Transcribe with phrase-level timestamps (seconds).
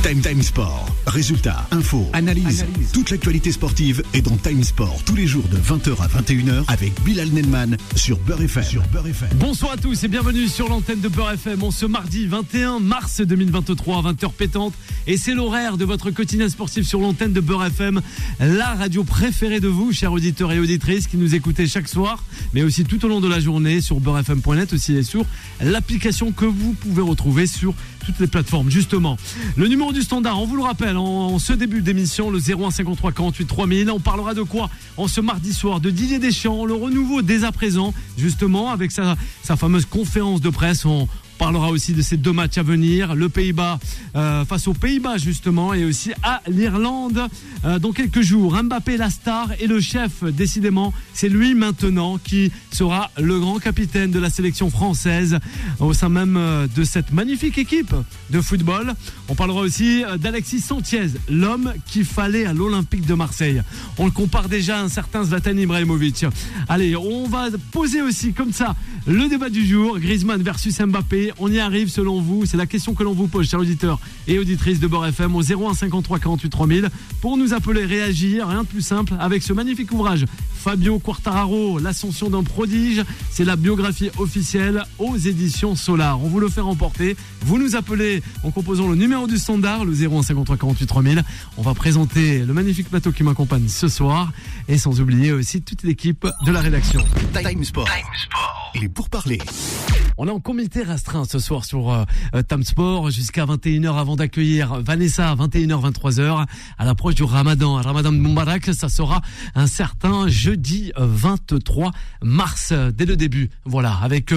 [0.00, 0.88] Time Time Sport.
[1.06, 2.64] Résultats, infos, analyse.
[2.92, 6.92] Toute l'actualité sportive est dans Time Sport tous les jours de 20h à 21h avec
[7.04, 8.64] Bilal Nenman sur Beurre FM.
[8.64, 9.28] Sur Beurre FM.
[9.36, 11.62] Bonsoir à tous et bienvenue sur l'antenne de Beurre FM.
[11.62, 14.74] On ce mardi 21 mars 2023 à 20h pétante
[15.06, 18.00] et c'est l'horaire de votre quotidien sportif sur l'antenne de Beurre FM,
[18.40, 22.24] la radio préférée de vous, chers auditeurs et auditrices qui nous écoutez chaque soir,
[22.54, 25.24] mais aussi tout au long de la journée sur beurrefm.net aussi et sur
[25.60, 27.74] l'application que vous pouvez retrouver sur
[28.04, 28.70] toutes les plateformes.
[28.70, 29.16] Justement,
[29.56, 33.46] le numéro du standard, on vous le rappelle, en ce début d'émission, le 0153 48
[33.46, 33.90] 3000.
[33.90, 35.80] On parlera de quoi en ce mardi soir?
[35.80, 40.50] De Didier Deschamps, le renouveau dès à présent, justement, avec sa, sa fameuse conférence de
[40.50, 40.86] presse.
[41.42, 43.80] Parlera aussi de ces deux matchs à venir, le Pays-Bas
[44.14, 47.26] euh, face aux Pays-Bas justement et aussi à l'Irlande
[47.64, 48.62] euh, dans quelques jours.
[48.62, 54.12] Mbappé la star et le chef décidément, c'est lui maintenant qui sera le grand capitaine
[54.12, 55.40] de la sélection française
[55.80, 57.92] au sein même euh, de cette magnifique équipe
[58.30, 58.94] de football.
[59.28, 63.62] On parlera aussi d'Alexis Sanchez, l'homme qu'il fallait à l'Olympique de Marseille.
[63.98, 66.24] On le compare déjà à un certain Zlatan Ibrahimovic.
[66.68, 68.76] Allez, on va poser aussi comme ça
[69.08, 72.94] le débat du jour, Griezmann versus Mbappé on y arrive selon vous C'est la question
[72.94, 76.50] que l'on vous pose, chers auditeurs et auditrices de Bord FM au 01 53 48
[76.50, 80.24] 3000 pour nous appeler, réagir, rien de plus simple avec ce magnifique ouvrage.
[80.54, 86.22] Fabio Quartararo, l'ascension d'un prodige, c'est la biographie officielle aux éditions Solar.
[86.22, 87.16] On vous le fait remporter.
[87.40, 91.24] Vous nous appelez en composant le numéro du standard, le 01 53 48 3000.
[91.56, 94.32] On va présenter le magnifique plateau qui m'accompagne ce soir
[94.68, 97.04] et sans oublier aussi toute l'équipe de la rédaction.
[97.32, 97.88] Time Sport.
[98.74, 99.38] Il est pour parler.
[100.18, 104.16] On est en comité restreint ce soir sur euh, euh, Tam Sport jusqu'à 21h avant
[104.16, 106.46] d'accueillir Vanessa à 21h 23h
[106.78, 107.74] à l'approche du Ramadan.
[107.74, 109.22] Ramadan de Moubarak, ça sera
[109.54, 111.90] un certain jeudi 23 euh,
[112.22, 113.50] mars dès le début.
[113.64, 114.34] Voilà, avec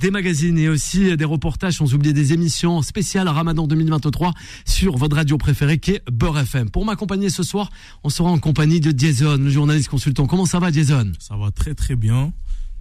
[0.00, 4.32] des magazines et aussi des reportages sans oublier des émissions spéciales Ramadan 2023
[4.64, 6.70] sur votre radio préférée qui est Beurre FM.
[6.70, 7.70] Pour m'accompagner ce soir,
[8.02, 10.26] on sera en compagnie de Jason, le journaliste consultant.
[10.26, 11.12] Comment ça va Jason?
[11.18, 12.32] Ça va très très bien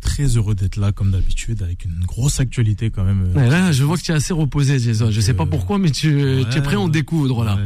[0.01, 3.33] très heureux d'être là comme d'habitude avec une grosse actualité quand même.
[3.35, 5.11] Euh, là, je vois que tu es assez reposé, Jason.
[5.11, 7.57] Je sais pas euh, pourquoi, mais tu, es prêt à en découdre là.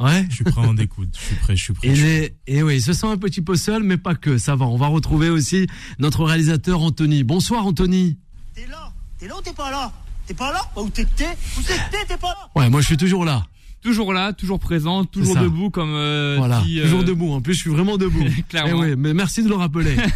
[0.00, 1.10] Ouais, Je suis prêt à en découdre.
[1.14, 1.56] Je suis prêt.
[1.56, 1.88] Je suis prêt.
[1.88, 4.38] Et, et oui, il se sent un petit peu seul, mais pas que.
[4.38, 4.66] Ça va.
[4.66, 5.66] On va retrouver aussi
[5.98, 7.24] notre réalisateur Anthony.
[7.24, 8.18] Bonsoir, Anthony.
[8.54, 9.92] T'es là T'es là ou t'es pas là?
[10.26, 10.60] T'es pas là?
[10.76, 12.50] Où t'es Où t'es pas là?
[12.54, 13.44] Ouais, moi je suis toujours là
[13.82, 17.32] toujours là, toujours présent, toujours debout comme euh, voilà, toujours debout.
[17.32, 18.24] En plus, je suis vraiment debout.
[18.48, 18.84] Clairement.
[18.84, 19.96] Eh oui, mais merci de le rappeler.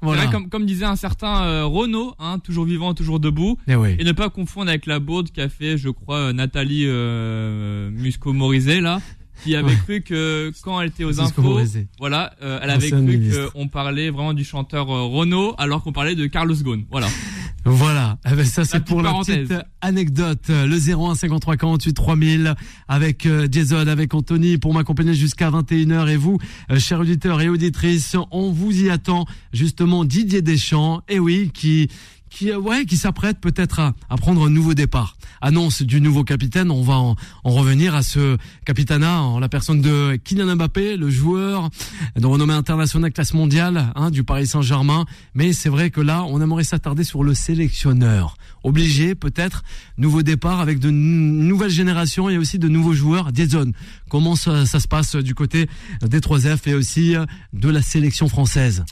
[0.00, 3.58] comme, comme disait un certain euh, Renault, hein, toujours vivant, toujours debout.
[3.66, 6.84] Et, eh et, ne pas confondre avec la bourde qu'a fait, je crois, euh, Nathalie
[6.86, 9.00] euh, Musco-Morizet, là,
[9.42, 11.60] qui avait cru que quand elle était aux infos,
[11.98, 16.26] voilà, euh, elle avait cru qu'on parlait vraiment du chanteur Renault, alors qu'on parlait de
[16.26, 16.84] Carlos Ghosn.
[16.90, 17.08] Voilà.
[17.64, 20.48] Voilà, eh ben, ça c'est pour la petite anecdote.
[20.48, 22.54] Le 01 53 48 3000
[22.86, 26.38] avec euh, Jason, avec Anthony pour m'accompagner jusqu'à 21h et vous,
[26.70, 29.26] euh, chers auditeurs et auditrices, on vous y attend.
[29.52, 31.88] Justement Didier Deschamps, et oui, qui
[32.30, 35.16] qui ouais qui s'apprête peut-être à, à, prendre un nouveau départ.
[35.40, 39.80] Annonce du nouveau capitaine, on va en, en revenir à ce capitana en la personne
[39.80, 41.70] de Kylian Mbappé, le joueur
[42.16, 45.04] de renommée internationale classe mondiale hein, du Paris Saint-Germain.
[45.34, 48.36] Mais c'est vrai que là, on aimerait s'attarder sur le sélectionneur.
[48.64, 49.62] Obligé peut-être
[49.96, 53.30] nouveau départ avec de nouvelles générations et aussi de nouveaux joueurs.
[53.32, 53.72] Jason,
[54.08, 55.68] comment ça, ça se passe du côté
[56.02, 57.14] des 3F et aussi
[57.52, 58.84] de la sélection française?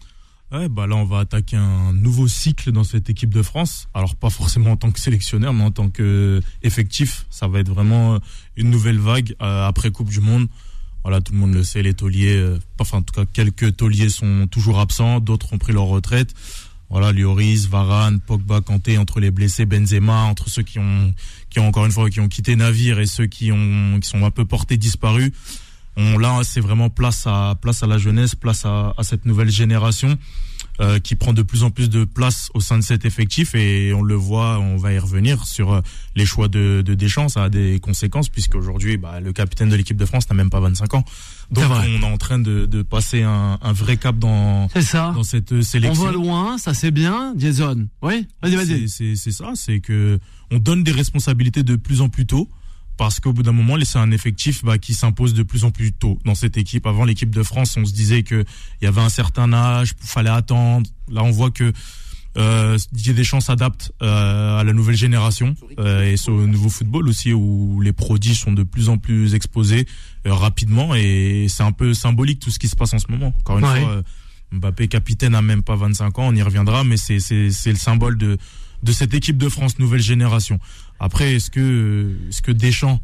[0.53, 3.89] Ouais, bah là, on va attaquer un nouveau cycle dans cette équipe de France.
[3.95, 7.27] Alors, pas forcément en tant que sélectionneur, mais en tant qu'effectif.
[7.31, 8.21] Ça va être vraiment
[8.57, 10.47] une nouvelle vague euh, après Coupe du Monde.
[11.03, 14.09] Voilà, tout le monde le sait, les tauliers, euh, enfin, en tout cas, quelques tauliers
[14.09, 16.33] sont toujours absents, d'autres ont pris leur retraite.
[16.91, 21.13] Voilà, Lloris, Varane, Pogba, Kanté, entre les blessés, Benzema, entre ceux qui ont,
[21.51, 24.25] qui ont encore une fois, qui ont quitté navire et ceux qui ont, qui sont
[24.25, 25.33] un peu portés disparus
[25.97, 29.51] on, là, c'est vraiment place à, place à la jeunesse, place à, à cette nouvelle
[29.51, 30.19] génération.
[30.79, 33.95] Euh, qui prend de plus en plus de place au sein de cet effectif et
[33.95, 35.81] on le voit, on va y revenir sur euh,
[36.17, 39.97] les choix de, de Deschamps, ça a des conséquences puisqu'aujourd'hui bah, le capitaine de l'équipe
[39.97, 41.05] de France n'a même pas 25 ans.
[41.51, 45.13] Donc on est en train de, de passer un, un, vrai cap dans, ça.
[45.15, 46.03] dans cette sélection.
[46.03, 47.89] On va loin, ça c'est bien, Jason.
[48.03, 48.89] Oui, vas-y, vas-y.
[48.91, 50.19] C'est ça, c'est que
[50.51, 52.51] on donne des responsabilités de plus en plus tôt
[52.97, 55.93] parce qu'au bout d'un moment, c'est un effectif bah, qui s'impose de plus en plus
[55.93, 56.87] tôt dans cette équipe.
[56.87, 58.45] Avant l'équipe de France, on se disait que
[58.81, 60.89] il y avait un certain âge, fallait attendre.
[61.09, 61.73] Là, on voit que
[62.37, 67.33] euh, Didier Deschamps s'adapte euh, à la nouvelle génération euh, et au nouveau football aussi
[67.33, 69.87] où les prodiges sont de plus en plus exposés
[70.27, 73.33] euh, rapidement et c'est un peu symbolique tout ce qui se passe en ce moment.
[73.41, 74.03] Encore une fois, euh,
[74.53, 78.37] Mbappé capitaine a même pas 25 ans, on y reviendra, mais c'est le symbole de
[78.83, 80.59] de cette équipe de France nouvelle génération.
[81.01, 83.01] Après, est-ce que, est-ce que Deschamps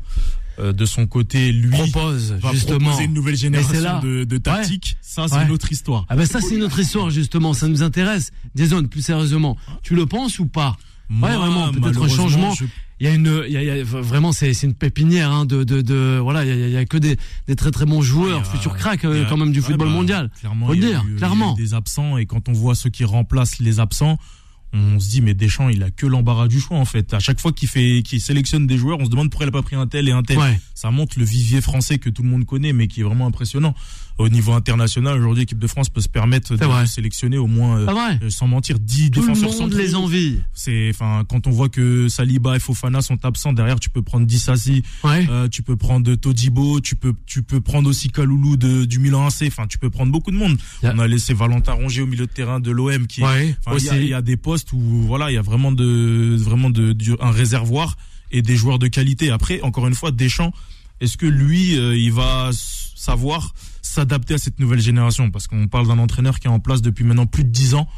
[0.58, 4.98] euh, de son côté, lui propose va justement proposer une nouvelle génération de, de tactiques.
[5.00, 6.04] Ça, c'est une autre histoire.
[6.10, 7.54] Ah ben ça, c'est une autre histoire justement.
[7.54, 8.32] Ça nous intéresse.
[8.54, 10.76] Jason, plus sérieusement, tu le penses ou pas?
[11.08, 12.54] Moi, Ouais, vraiment, peut-être un changement.
[12.54, 12.64] je-
[13.00, 15.44] Il y a une, il y a, il y a- vraiment, c'est une pépinière hein,
[15.46, 17.16] de, de, de, voilà, il y a, il y a que des,
[17.48, 20.30] des très très bons joueurs, futurs cracks euh, quand même du ouais, football bah, mondial.
[20.38, 21.54] Clairement, Faut il y a dire, eu- il y a eu clairement.
[21.54, 24.18] des absents et quand on voit ceux qui remplacent les absents,
[24.72, 27.12] on se dit mais Deschamps, il a que l'embarras du choix en fait.
[27.14, 29.52] À chaque fois qu'il fait, qu'il sélectionne des joueurs, on se demande pourquoi il a
[29.52, 30.38] pas pris un tel et un tel.
[30.38, 30.58] Ouais.
[30.74, 33.74] Ça montre le vivier français que tout le monde connaît, mais qui est vraiment impressionnant.
[34.18, 36.86] Au niveau international, aujourd'hui, l'équipe de France peut se permettre de vrai.
[36.86, 37.86] sélectionner au moins, euh,
[38.22, 39.78] euh, sans mentir, 10 Tout le défenseurs monde centraux.
[39.78, 40.38] les envie.
[40.52, 44.26] C'est, enfin, quand on voit que Saliba et Fofana sont absents, derrière, tu peux prendre
[44.26, 45.26] Dissasi, Ouais.
[45.30, 49.26] euh, tu peux prendre Todibo, tu peux, tu peux prendre aussi Kaloulou de, du Milan
[49.26, 49.44] AC.
[49.46, 50.58] Enfin, tu peux prendre beaucoup de monde.
[50.82, 54.14] On a laissé Valentin Rongier au milieu de terrain de l'OM qui, Ouais, il y
[54.14, 57.96] a- y, des postes où, voilà, il y a vraiment de, vraiment de, un réservoir
[58.30, 59.30] et des joueurs de qualité.
[59.30, 60.52] Après, encore une fois, Deschamps,
[61.02, 62.50] est-ce que lui, euh, il va
[62.96, 63.52] savoir
[63.82, 65.30] s'adapter à cette nouvelle génération?
[65.30, 67.88] Parce qu'on parle d'un entraîneur qui est en place depuis maintenant plus de 10 ans,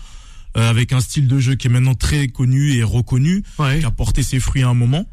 [0.57, 3.81] euh, avec un style de jeu qui est maintenant très connu et reconnu Ouais.
[3.81, 5.05] qui a porté ses fruits à un moment,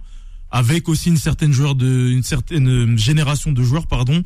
[0.52, 4.24] avec aussi une certaine joueur de, une certaine euh, génération de joueurs, pardon.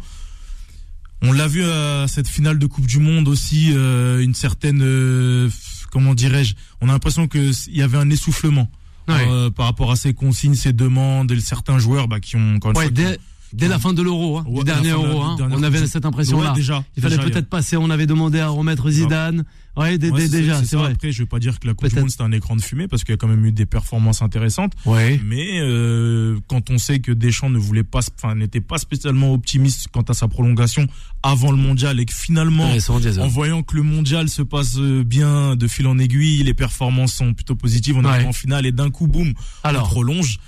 [1.22, 5.50] On l'a vu à cette finale de Coupe du Monde aussi, euh, une certaine, euh,
[5.92, 8.70] comment dirais-je, on a l'impression que s- il y avait un essoufflement
[9.08, 9.26] Ouais.
[9.30, 12.72] euh, par rapport à ces consignes, ces demandes, et certains joueurs bah, qui ont encore
[12.72, 13.20] une Ouais, fois, dès,
[13.54, 16.06] dès la fin de l'euro, hein, Ouais, du dernier de euro, hein, on avait cette
[16.06, 16.52] impression-là.
[16.52, 19.46] Ouais, déjà, il fallait peut-être passer, on avait demandé à remettre Zidane.
[19.78, 20.92] Ouais, déjà, c'est vrai.
[20.92, 22.00] Après, je vais pas dire que la Coupe du.
[22.00, 24.22] Monde c'était un écran de fumée parce qu'il y a quand même eu des performances
[24.22, 24.74] intéressantes.
[24.86, 25.20] Ouais.
[25.26, 29.88] Mais euh, quand on sait que Deschamps ne voulait pas, enfin n'était pas spécialement optimiste
[29.92, 30.88] quant à sa prolongation
[31.24, 32.70] avant le mondial et que finalement,
[33.20, 37.14] en voyant que le mondial se passe euh, bien de fil en aiguille, les performances
[37.14, 39.34] sont plutôt positives, on arrive en finale et d'un coup, boum,
[39.64, 40.40] on Alors, prolonge.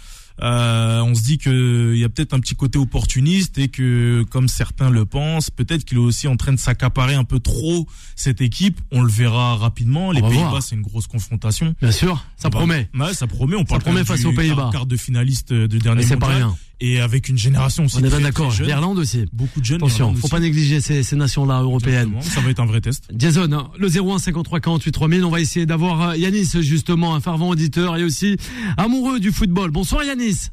[0.42, 4.24] Euh, on se dit que il y a peut-être un petit côté opportuniste et que,
[4.30, 7.88] comme certains le pensent, peut-être qu'il est aussi en train de s'accaparer un peu trop
[8.16, 8.80] cette équipe.
[8.92, 10.12] On le verra rapidement.
[10.12, 11.75] Les Pays-Bas, c'est une grosse confrontation.
[11.81, 12.89] bien sûr, ça promet.
[12.94, 13.56] Ouais, ça promet.
[13.56, 14.69] On parle promet quand même face du aux Pays-Bas.
[14.72, 16.56] Quart, de finaliste du dernier c'est pas rien.
[16.79, 18.53] Et avec une génération aussi On est bien d'accord.
[18.62, 19.25] L'Irlande aussi.
[19.33, 19.77] Beaucoup de jeunes.
[19.77, 20.29] Attention, faut aussi.
[20.29, 22.13] pas négliger ces, ces nations-là européennes.
[22.15, 22.21] Exactement.
[22.21, 23.09] Ça va être un vrai test.
[23.18, 27.19] Jason, hein, le 01 53 48 3000, on va essayer d'avoir euh, Yanis justement, un
[27.19, 28.38] fervent auditeur et aussi
[28.77, 29.71] amoureux du football.
[29.71, 30.50] Bonsoir Yanis.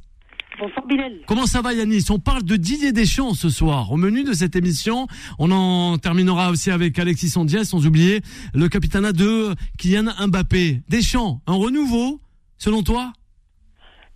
[0.58, 1.12] Bonsoir Bilal.
[1.26, 2.04] Comment ça va Yanis?
[2.10, 3.90] On parle de Didier Deschamps ce soir.
[3.92, 8.22] Au menu de cette émission, on en terminera aussi avec Alexis Sandias, sans oublier
[8.54, 10.82] le capitanat de Kylian Mbappé.
[10.88, 12.20] Deschamps, un renouveau,
[12.58, 13.12] selon toi?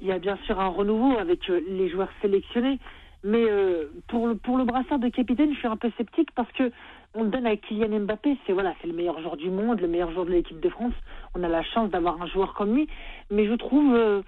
[0.01, 2.79] Il y a bien sûr un renouveau avec euh, les joueurs sélectionnés,
[3.25, 6.51] mais euh, pour le pour le brassard de capitaine, je suis un peu sceptique parce
[6.53, 6.71] que
[7.15, 9.89] on le donne à Kylian Mbappé, c'est voilà, c'est le meilleur joueur du monde, le
[9.89, 10.93] meilleur joueur de l'équipe de France.
[11.35, 12.87] On a la chance d'avoir un joueur comme lui,
[13.31, 14.23] mais je trouve euh,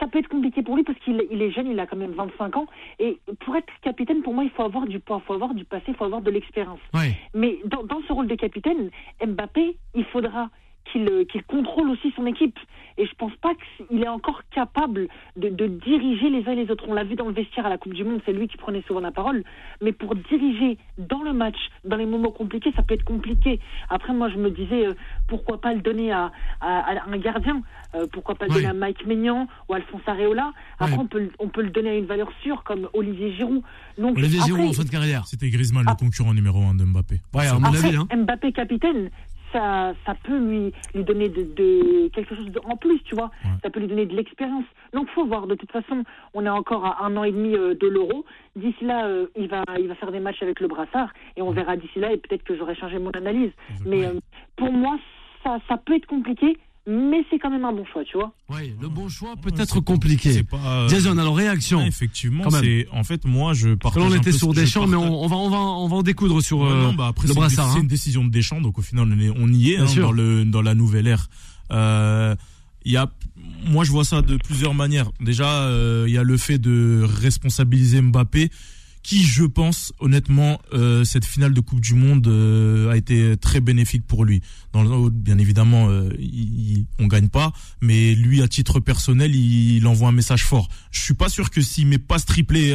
[0.00, 2.12] ça peut être compliqué pour lui parce qu'il il est jeune, il a quand même
[2.12, 2.66] 25 ans
[2.98, 5.84] et pour être capitaine, pour moi, il faut avoir du poids, faut avoir du passé,
[5.88, 6.80] il faut avoir de l'expérience.
[6.92, 7.16] Ouais.
[7.32, 8.90] Mais dans, dans ce rôle de capitaine,
[9.24, 10.50] Mbappé, il faudra
[10.92, 12.58] qu'il euh, qu'il contrôle aussi son équipe.
[12.96, 13.50] Et je pense pas
[13.88, 16.84] qu'il est encore capable de, de diriger les uns et les autres.
[16.86, 18.82] On l'a vu dans le vestiaire à la Coupe du Monde, c'est lui qui prenait
[18.86, 19.42] souvent la parole.
[19.82, 23.58] Mais pour diriger dans le match, dans les moments compliqués, ça peut être compliqué.
[23.90, 24.94] Après, moi, je me disais, euh,
[25.26, 27.62] pourquoi pas le donner à, à, à un gardien
[27.96, 31.32] Euh, Pourquoi pas le donner à Mike Maignan ou Alphonse Areola Après, on, peut, le-
[31.38, 33.62] on peut le donner à une valeur sûre comme Olivier Giroud.
[33.98, 35.26] Donc, Olivier après, Giroud en fin de carrière.
[35.26, 35.94] C'était Griezmann, Ah.
[35.98, 37.20] le concurrent numéro un de Mbappé.
[37.34, 37.96] Ouais, à mon Après, avis.
[37.96, 38.06] Hein.
[38.16, 39.10] Mbappé capitaine,
[39.54, 43.30] ça, ça peut lui, lui donner de, de- quelque chose de, en plus, tu vois.
[43.44, 43.50] Ouais.
[43.62, 44.64] Ça peut lui donner de l'expérience.
[44.92, 45.46] Donc, faut voir.
[45.46, 46.02] De toute façon,
[46.34, 48.26] on est encore à un an et demi euh, de l'Euro.
[48.56, 51.52] D'ici là, euh, il va, il va faire des matchs avec le brassard, et on
[51.52, 52.12] verra d'ici là.
[52.12, 53.52] Et peut-être que j'aurai changé mon analyse.
[53.86, 54.18] Mais euh,
[54.56, 54.98] pour moi,
[55.42, 58.32] ça, ça peut être compliqué, mais c'est quand même un bon choix, tu vois.
[58.50, 60.32] Ouais, le bon choix peut Ouais, être c'est compliqué.
[60.32, 61.78] c'est pas, euh, Jason, alors réaction.
[61.80, 62.62] ouais, effectivement, Quand même.
[62.64, 64.02] c'est en fait moi je Parce que partage.
[64.02, 65.96] là, on un était peu sur Deschamps, mais on, on va, on va, on va
[65.96, 67.72] en découdre sur Ouais, euh, non, bah après, le c'est une, brassard.
[67.72, 67.82] c'est hein.
[67.82, 70.44] une décision de Deschamps, donc au final on, est, on y est hein, dans le
[70.44, 71.28] dans la nouvelle ère.
[71.72, 72.34] Euh,
[72.84, 73.10] Il y a,
[73.66, 75.10] moi je vois ça de plusieurs manières.
[75.20, 78.50] Déjà, euh, il y a le fait de responsabiliser Mbappé,
[79.04, 83.60] qui je pense honnêtement euh, cette finale de Coupe du Monde euh, a été très
[83.60, 84.40] bénéfique pour lui.
[85.12, 90.12] Bien évidemment, euh, il, on gagne pas, mais lui à titre personnel, il, envoie un
[90.12, 90.68] message fort.
[90.90, 92.74] Je suis pas sûr que s'il met pas ce triplé.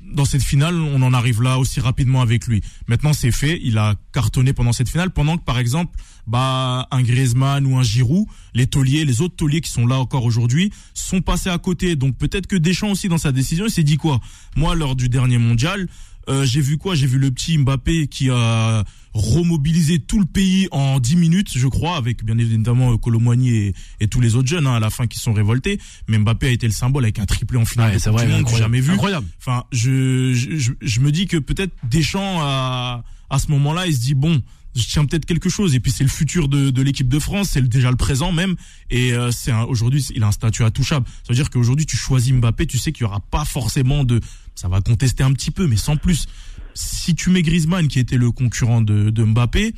[0.00, 2.62] Dans cette finale, on en arrive là aussi rapidement avec lui.
[2.86, 3.60] Maintenant, c'est fait.
[3.62, 7.82] Il a cartonné pendant cette finale, pendant que, par exemple, bah, un Griezmann ou un
[7.82, 11.96] Giroud, les tauliers, les autres tauliers qui sont là encore aujourd'hui, sont passés à côté.
[11.96, 14.20] Donc, peut-être que Deschamps aussi, dans sa décision, il s'est dit quoi?
[14.56, 15.88] Moi, lors du dernier mondial,
[16.28, 16.94] Euh, j'ai vu quoi?
[16.94, 21.66] J'ai vu le petit Mbappé qui a remobilisé tout le pays en 10 minutes, je
[21.68, 25.06] crois, avec bien évidemment Colomboigny et, et, tous les autres jeunes hein, à la fin
[25.06, 25.78] qui sont révoltés.
[26.08, 28.48] Mais Mbappé a été le symbole avec un triplé en finale ouais, c'est vrai, monde
[28.48, 28.92] jamais vu.
[28.92, 29.26] Incroyable.
[29.38, 34.00] Enfin, je, je, je, me dis que peut-être Deschamps à à ce moment-là, il se
[34.00, 34.42] dit bon,
[34.74, 35.74] je tiens peut-être quelque chose.
[35.74, 38.56] Et puis c'est le futur de, de l'équipe de France, c'est déjà le présent même.
[38.90, 41.06] Et euh, c'est aujourd'hui, il a un statut intouchable.
[41.08, 44.20] Ça veut dire qu'aujourd'hui, tu choisis Mbappé, tu sais qu'il y aura pas forcément de,
[44.56, 46.26] ça va contester un petit peu, mais sans plus.
[46.74, 49.74] Si tu mets Griezmann, qui était le concurrent de, de Mbappé,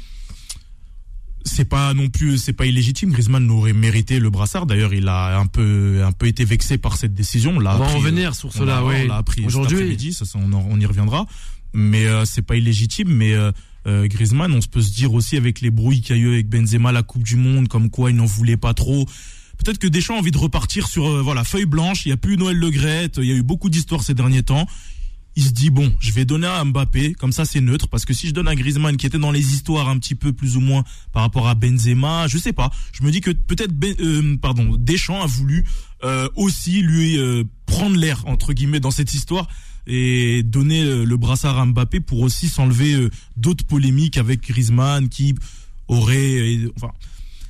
[1.44, 3.10] c'est pas non plus c'est pas illégitime.
[3.10, 4.66] Griezmann aurait mérité le brassard.
[4.66, 7.58] D'ailleurs il a un peu un peu été vexé par cette décision.
[7.58, 10.12] Là on va en revenir sur cela oui on l'a appris aujourd'hui.
[10.12, 11.26] ça, on, on, y reviendra.
[11.72, 13.08] Mais euh, c'est pas illégitime.
[13.08, 13.52] Mais euh,
[13.86, 16.32] euh, Griezmann, on se peut se dire aussi avec les brouilles qu'il y a eu
[16.34, 19.06] avec Benzema la Coupe du Monde, comme quoi il n'en voulait pas trop.
[19.58, 22.06] Peut-être que Deschamps a envie de repartir sur euh, voilà feuille blanche.
[22.06, 24.66] Il y a plus Noël Le il y a eu beaucoup d'histoires ces derniers temps.
[25.36, 28.12] Il se dit bon, je vais donner à Mbappé, comme ça c'est neutre, parce que
[28.12, 30.60] si je donne à Griezmann qui était dans les histoires un petit peu plus ou
[30.60, 32.70] moins par rapport à Benzema, je sais pas.
[32.92, 35.64] Je me dis que peut-être ben, euh, pardon Deschamps a voulu
[36.36, 37.18] aussi lui
[37.66, 39.48] prendre l'air entre guillemets dans cette histoire
[39.88, 45.08] et donner euh, le brassard à Mbappé pour aussi s'enlever euh, d'autres polémiques avec Griezmann
[45.08, 45.34] qui
[45.88, 46.58] aurait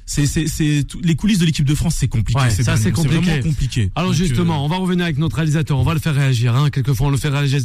[0.08, 3.20] c'est c'est les coulisses de l'équipe de France c'est compliqué ouais, ça c'est compliqué.
[3.20, 3.90] vraiment compliqué.
[3.94, 5.78] alors justement euh, on va revenir avec notre réalisateur.
[5.78, 6.70] On va le faire réagir hein.
[6.70, 7.60] Quelquefois on le fait réagir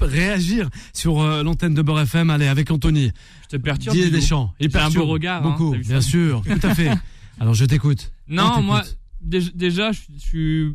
[0.00, 3.12] réagir, sur l'antenne de Beurre FM allez avec Anthony.
[3.44, 4.54] Je te perturbe Didier Deschamps.
[4.60, 6.42] Il un beau regard hein, beaucoup bien sûr.
[6.46, 6.90] Tout à fait.
[7.38, 8.12] Alors je t'écoute.
[8.28, 8.82] Non moi
[9.20, 10.74] déjà je suis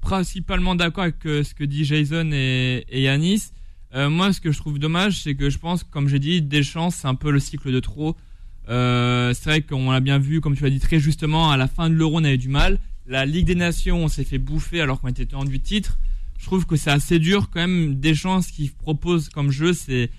[0.00, 3.50] principalement d'accord avec euh, ce que dit Jason et, et Yanis.
[3.94, 6.90] Euh, moi, ce que je trouve dommage, c'est que je pense, comme j'ai dit, Deschamps,
[6.90, 8.16] c'est un peu le cycle de trop.
[8.68, 11.68] Euh, c'est vrai qu'on l'a bien vu, comme tu l'as dit très justement, à la
[11.68, 12.78] fin de l'Euro, on avait du mal.
[13.06, 15.98] La Ligue des Nations, on s'est fait bouffer alors qu'on était en du titre.
[16.38, 18.00] Je trouve que c'est assez dur quand même.
[18.00, 20.10] Deschamps, ce qu'il propose comme jeu, c'est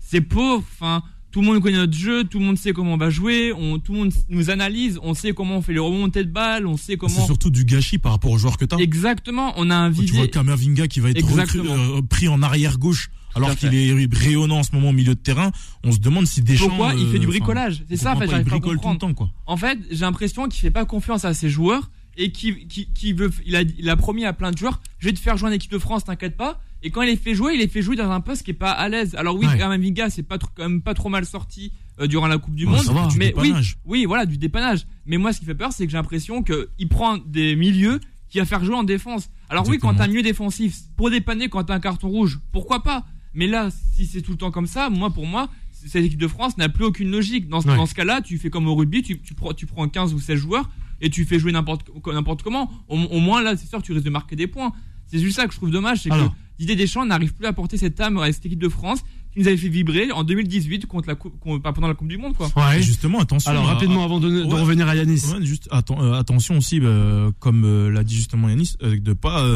[0.00, 0.64] c'est pauvre.
[0.72, 3.52] Enfin, tout le monde connaît notre jeu, tout le monde sait comment on va jouer,
[3.54, 6.66] on, tout le monde nous analyse, on sait comment on fait les remontées de balles,
[6.66, 7.14] on sait comment.
[7.14, 8.78] C'est surtout du gâchis par rapport aux joueurs que tu as.
[8.78, 10.08] Exactement, on a un vivier.
[10.08, 11.24] Tu vois Kamervinga qui va être
[11.56, 15.20] euh, pris en arrière gauche alors qu'il est rayonnant en ce moment au milieu de
[15.20, 15.52] terrain,
[15.84, 16.68] on se demande si Deschamps.
[16.68, 17.84] Pourquoi il fait du euh, bricolage?
[17.88, 19.30] C'est ça, en fait, il bricole tout le temps, quoi.
[19.46, 23.12] En fait, j'ai l'impression qu'il fait pas confiance à ses joueurs et qui, qui, qui
[23.12, 25.48] veut, il a, il a promis à plein de joueurs, je vais te faire jouer
[25.48, 26.60] en équipe de France, t'inquiète pas.
[26.82, 28.54] Et quand il est fait jouer, il est fait jouer dans un poste qui est
[28.54, 29.14] pas à l'aise.
[29.14, 29.78] Alors oui, ouais.
[29.78, 32.82] Vinga, c'est pas quand même pas trop mal sorti euh, durant la Coupe du Monde.
[33.16, 34.86] mais oui, oui, voilà, du dépannage.
[35.06, 38.38] Mais moi, ce qui fait peur, c'est que j'ai l'impression qu'il prend des milieux qui
[38.38, 39.30] va faire jouer en défense.
[39.48, 42.82] Alors oui, quand t'as un milieu défensif, pour dépanner quand t'as un carton rouge, pourquoi
[42.82, 43.04] pas?
[43.34, 46.28] Mais là, si c'est tout le temps comme ça, moi, pour moi, cette équipe de
[46.28, 47.48] France n'a plus aucune logique.
[47.48, 50.20] Dans, dans ce cas-là, tu fais comme au rugby, tu, tu, tu prends 15 ou
[50.20, 50.70] 16 joueurs
[51.00, 52.70] et tu fais jouer n'importe n'importe comment.
[52.88, 54.72] Au, au, moins là, c'est sûr, tu risques de marquer des points.
[55.06, 57.76] C'est juste ça que je trouve dommage, c'est que Didier Deschamps n'arrive plus à porter
[57.76, 61.08] cette âme à cette équipe de France qui nous avait fait vibrer en 2018 contre
[61.08, 62.50] la coupe, pendant la Coupe du Monde, quoi.
[62.56, 63.50] Ouais, justement, attention.
[63.50, 65.22] Alors rapidement, avant de, revenir à Yanis.
[65.40, 69.46] juste euh, attention aussi, bah, comme euh, l'a dit justement Yanis, euh, de pas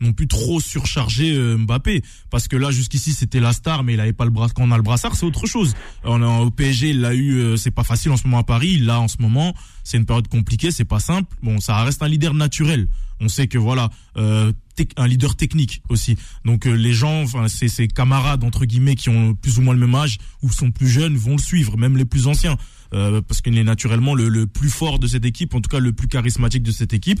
[0.00, 4.12] non plus trop surcharger Mbappé, parce que là jusqu'ici c'était la star, mais il avait
[4.12, 4.48] pas le bras.
[4.54, 5.74] Quand on a le brassard, c'est autre chose.
[6.04, 8.78] On a au PSG, il l'a eu, c'est pas facile en ce moment à Paris.
[8.78, 11.34] Là, en ce moment, c'est une période compliquée, c'est pas simple.
[11.42, 12.88] Bon, ça reste un leader naturel.
[13.20, 14.52] On sait que voilà, euh,
[14.96, 16.16] un leader technique aussi.
[16.44, 19.74] Donc euh, les gens, enfin ses, ses, camarades entre guillemets qui ont plus ou moins
[19.74, 22.56] le même âge ou sont plus jeunes vont le suivre, même les plus anciens,
[22.92, 25.78] euh, parce qu'il est naturellement le, le, plus fort de cette équipe, en tout cas
[25.78, 27.20] le plus charismatique de cette équipe.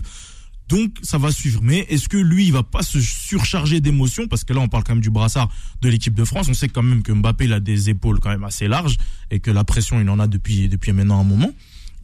[0.68, 1.60] Donc ça va suivre.
[1.62, 4.28] Mais est-ce que lui, il va pas se surcharger d'émotions?
[4.28, 6.48] Parce que là, on parle quand même du brassard de l'équipe de France.
[6.48, 8.96] On sait quand même que Mbappé il a des épaules quand même assez larges
[9.30, 11.52] et que la pression, il en a depuis depuis maintenant un moment.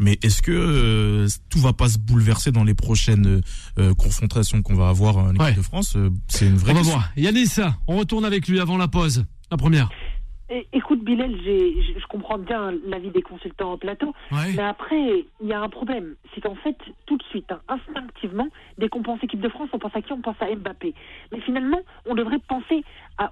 [0.01, 3.43] Mais est-ce que euh, tout va pas se bouleverser dans les prochaines
[3.79, 5.95] euh, confrontations qu'on va avoir en équipe de France?
[5.95, 6.73] Euh, C'est une vraie.
[6.73, 7.13] On va voir.
[7.19, 9.27] Yanis, on retourne avec lui avant la pause.
[9.51, 9.91] La première.
[10.73, 15.61] Écoute, Bilal, je comprends bien l'avis des consultants en plateau, mais après, il y a
[15.61, 16.17] un problème.
[16.35, 16.77] C'est qu'en fait,
[17.07, 20.13] tout de suite, hein, instinctivement, dès qu'on pense équipe de France, on pense à qui?
[20.13, 20.93] On pense à Mbappé.
[21.31, 22.85] Mais finalement, on devrait penser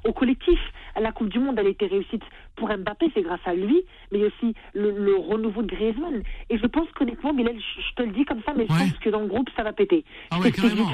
[0.04, 0.60] au collectif.
[1.00, 2.22] La Coupe du Monde, elle a été réussite
[2.54, 3.82] pour Mbappé, c'est grâce à lui,
[4.12, 6.22] mais aussi le, renouveau de Griezmann.
[6.50, 9.10] Et je pense qu'honnêtement, Bilal, je, te le dis comme ça, mais je pense que
[9.10, 10.04] dans le groupe, ça va péter.
[10.30, 10.88] Ah ouais, carrément.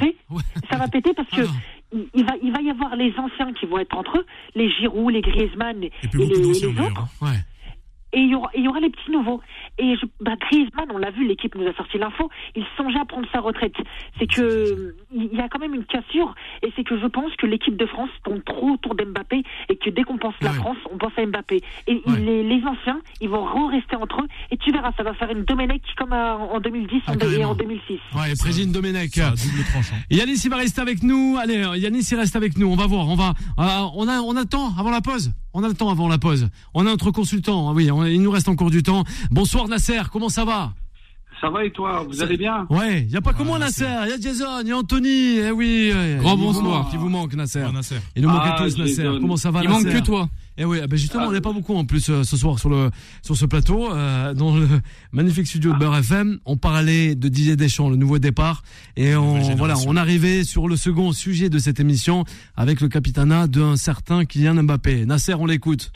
[0.70, 1.42] Ça va péter parce que
[2.14, 5.12] il, va, il va y avoir les anciens qui vont être entre eux, les Giroud,
[5.12, 7.08] les Griezmann et, les, autres.
[7.22, 7.34] Hein.
[8.14, 9.40] Et il y aura, il y aura les petits nouveaux.
[9.78, 13.04] Et je, bah, Griezmann, on l'a vu, l'équipe nous a sorti l'info, il songeait à
[13.04, 13.74] prendre sa retraite.
[14.18, 17.46] C'est que il y a quand même une cassure, et c'est que je pense que
[17.46, 20.96] l'équipe de France tombe trop autour d'Mbappé, et que dès qu'on pense la France, on
[20.96, 21.60] pense à Mbappé.
[21.86, 25.30] Et les, les, anciens, ils vont rester entre eux, et tu verras, ça va faire
[25.30, 27.98] une Domenech comme en 2010 ah, et en 2006.
[28.14, 29.16] Ouais, Président Domenech.
[30.10, 31.36] Yanis, il va rester avec nous.
[31.40, 32.68] Allez, Yanis, il reste avec nous.
[32.68, 33.08] On va voir.
[33.08, 33.34] On va.
[33.58, 35.32] Euh, on a, on a le temps avant la pause.
[35.56, 36.48] On a le temps avant la pause.
[36.74, 37.70] On a notre consultant.
[37.70, 39.04] Ah oui, il nous reste encore du temps.
[39.30, 40.74] Bonsoir Nasser, comment ça va?
[41.40, 42.66] Ça va et toi Vous allez bien?
[42.70, 44.76] Ouais, il n'y a pas que moi Nasser, il y a Jason, il y a
[44.76, 45.92] Anthony, eh oui.
[46.18, 46.88] Grand bonsoir.
[46.90, 47.64] Qui vous manque Nasser.
[48.16, 49.04] Il nous manque ah, tous Nasser.
[49.20, 50.28] Comment ça va Il manque que toi.
[50.56, 52.68] Eh oui, ah ben justement, on n'est pas beaucoup en plus euh, ce soir sur
[52.68, 52.90] le
[53.22, 54.68] sur ce plateau euh, dans le
[55.10, 56.38] magnifique studio de Beurre FM.
[56.44, 58.62] On parlait de Didier Deschamps, le nouveau départ,
[58.96, 62.24] et on voilà, on arrivait sur le second sujet de cette émission
[62.56, 65.06] avec le capitana d'un certain Kylian Mbappé.
[65.06, 65.90] Nasser, on l'écoute.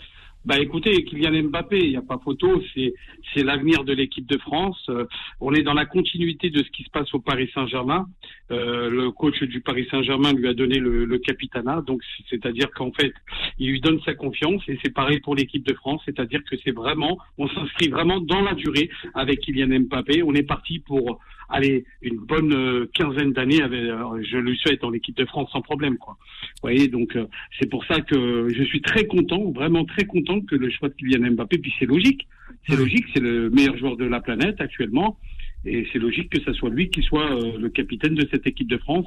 [0.45, 2.95] Bah écoutez, Kylian Mbappé, il n'y a pas photo, c'est
[3.35, 4.85] c'est l'avenir de l'équipe de France.
[4.89, 5.05] Euh,
[5.41, 8.07] on est dans la continuité de ce qui se passe au Paris Saint-Germain.
[8.51, 12.93] Euh, le coach du Paris Saint-Germain lui a donné le, le capitana, donc c'est-à-dire qu'en
[12.93, 13.13] fait,
[13.59, 16.73] il lui donne sa confiance et c'est pareil pour l'équipe de France, c'est-à-dire que c'est
[16.73, 20.23] vraiment, on s'inscrit vraiment dans la durée avec Kylian Mbappé.
[20.23, 25.17] On est parti pour aller une bonne euh, quinzaine d'années, je le souhaite en équipe
[25.17, 26.17] de France sans problème, quoi.
[26.57, 27.27] Vous voyez, donc euh,
[27.59, 30.95] c'est pour ça que je suis très content, vraiment très content que le choix de
[30.95, 32.27] Kylian Mbappé, puis c'est logique,
[32.67, 35.19] c'est logique, c'est le meilleur joueur de la planète actuellement,
[35.65, 38.69] et c'est logique que ça soit lui qui soit euh, le capitaine de cette équipe
[38.69, 39.07] de France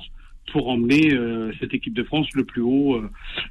[0.52, 1.16] pour emmener
[1.60, 3.00] cette équipe de France le plus haut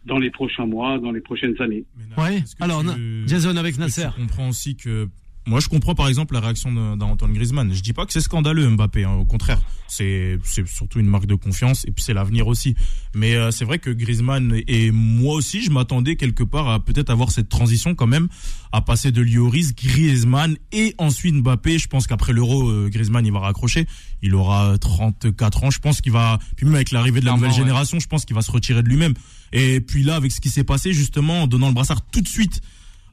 [0.06, 1.84] dans les prochains mois, dans les prochaines années.
[2.18, 2.82] Oui, alors
[3.26, 4.08] Jason avec Nasser.
[4.18, 5.08] On comprend aussi que
[5.50, 7.74] moi, je comprends par exemple la réaction d'Antoine Griezmann.
[7.74, 9.14] Je dis pas que c'est scandaleux Mbappé, hein.
[9.14, 12.76] au contraire, c'est surtout une marque de confiance et puis c'est l'avenir aussi.
[13.16, 17.10] Mais euh, c'est vrai que Griezmann et moi aussi, je m'attendais quelque part à peut-être
[17.10, 18.28] avoir cette transition quand même,
[18.70, 21.80] à passer de Lloris, Griezmann et ensuite Mbappé.
[21.80, 23.88] Je pense qu'après l'Euro, euh, Griezmann il va raccrocher.
[24.22, 25.70] Il aura 34 ans.
[25.72, 28.36] Je pense qu'il va, puis même avec l'arrivée de la nouvelle génération, je pense qu'il
[28.36, 29.14] va se retirer de lui-même.
[29.52, 32.28] Et puis là, avec ce qui s'est passé justement, en donnant le brassard tout de
[32.28, 32.60] suite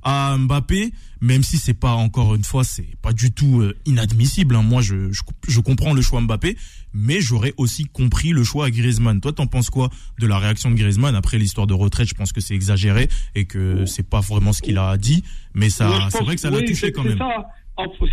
[0.09, 4.55] à Mbappé, même si c'est pas encore une fois, c'est pas du tout euh, inadmissible.
[4.55, 4.61] Hein.
[4.63, 6.55] Moi, je, je, comprends le choix Mbappé,
[6.93, 9.19] mais j'aurais aussi compris le choix à Griezmann.
[9.19, 12.07] Toi, t'en penses quoi de la réaction de Griezmann après l'histoire de retraite?
[12.07, 15.69] Je pense que c'est exagéré et que c'est pas vraiment ce qu'il a dit, mais
[15.69, 17.17] ça, c'est vrai que ça l'a touché quand même.
[17.17, 17.45] Ça,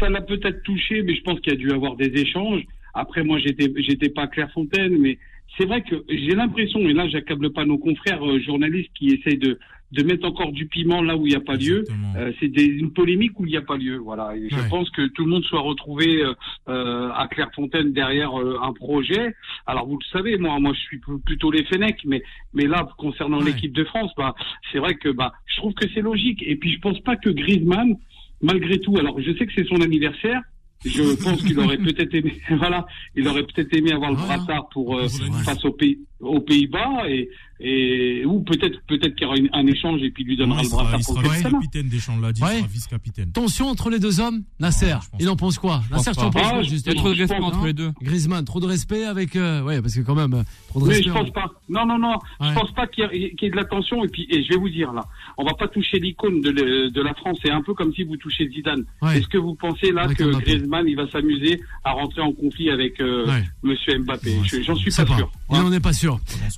[0.01, 2.63] ça l'a peut-être touché, mais je pense qu'il y a dû avoir des échanges.
[2.93, 5.17] Après, moi, j'étais, j'étais pas Clairefontaine, mais
[5.57, 9.39] c'est vrai que j'ai l'impression, et là, j'accable pas nos confrères euh, journalistes qui essayent
[9.39, 9.61] de,
[9.95, 11.85] de mettre encore du piment là où il n'y a pas lieu.
[12.17, 13.97] Euh, c'est une polémique où il n'y a pas lieu.
[13.97, 14.37] Voilà.
[14.37, 16.35] Et je pense que tout le monde soit retrouvé euh,
[16.69, 19.35] euh à Clairefontaine derrière euh, un projet.
[19.67, 23.41] Alors vous le savez, moi, moi je suis plutôt les Fenech, mais mais là concernant
[23.41, 24.35] l'équipe de France, bah
[24.73, 26.43] c'est vrai que bah je trouve que c'est logique.
[26.45, 27.97] Et puis je pense pas que Griezmann,
[28.43, 30.43] malgré tout, alors je sais que c'est son anniversaire,
[30.85, 34.99] je pense qu'il aurait peut-être aimé, voilà, il aurait peut-être aimé avoir le brassard pour
[34.99, 35.09] euh,
[35.45, 37.29] face aux pays, aux Pays-Bas et,
[37.61, 40.99] et ou peut-être peut-être qu'il y aura un échange et puis lui donnera le brassard
[40.99, 43.31] il pour sera vice-capitaine des champs là, il sera vice-capitaine.
[43.33, 44.95] Tension entre les deux hommes, Nasser.
[45.21, 45.83] il en pense quoi?
[45.91, 46.95] Nasser, tu en penses quoi justement?
[46.95, 47.93] Trop de respect entre les deux.
[48.03, 51.11] Griezmann, trop de respect avec, euh, ouais, parce que quand même, trop de Mais respect.
[51.11, 51.51] je pense pas.
[51.69, 52.17] Non, non, non.
[52.41, 54.69] Je pense pas qu'il y, ait de la tension et puis et je vais vous
[54.69, 55.05] dire là,
[55.39, 56.51] on va pas toucher l'icône de,
[56.89, 57.39] de, la France.
[57.43, 58.85] C'est un peu comme si vous touchez Zidane.
[59.15, 63.01] Est-ce que vous pensez là que Griezmann il va s'amuser à rentrer en conflit avec
[63.01, 63.27] euh,
[63.63, 64.33] Monsieur Mbappé?
[64.65, 65.31] J'en suis pas, sûr.
[65.49, 66.04] On n'est pas sûr.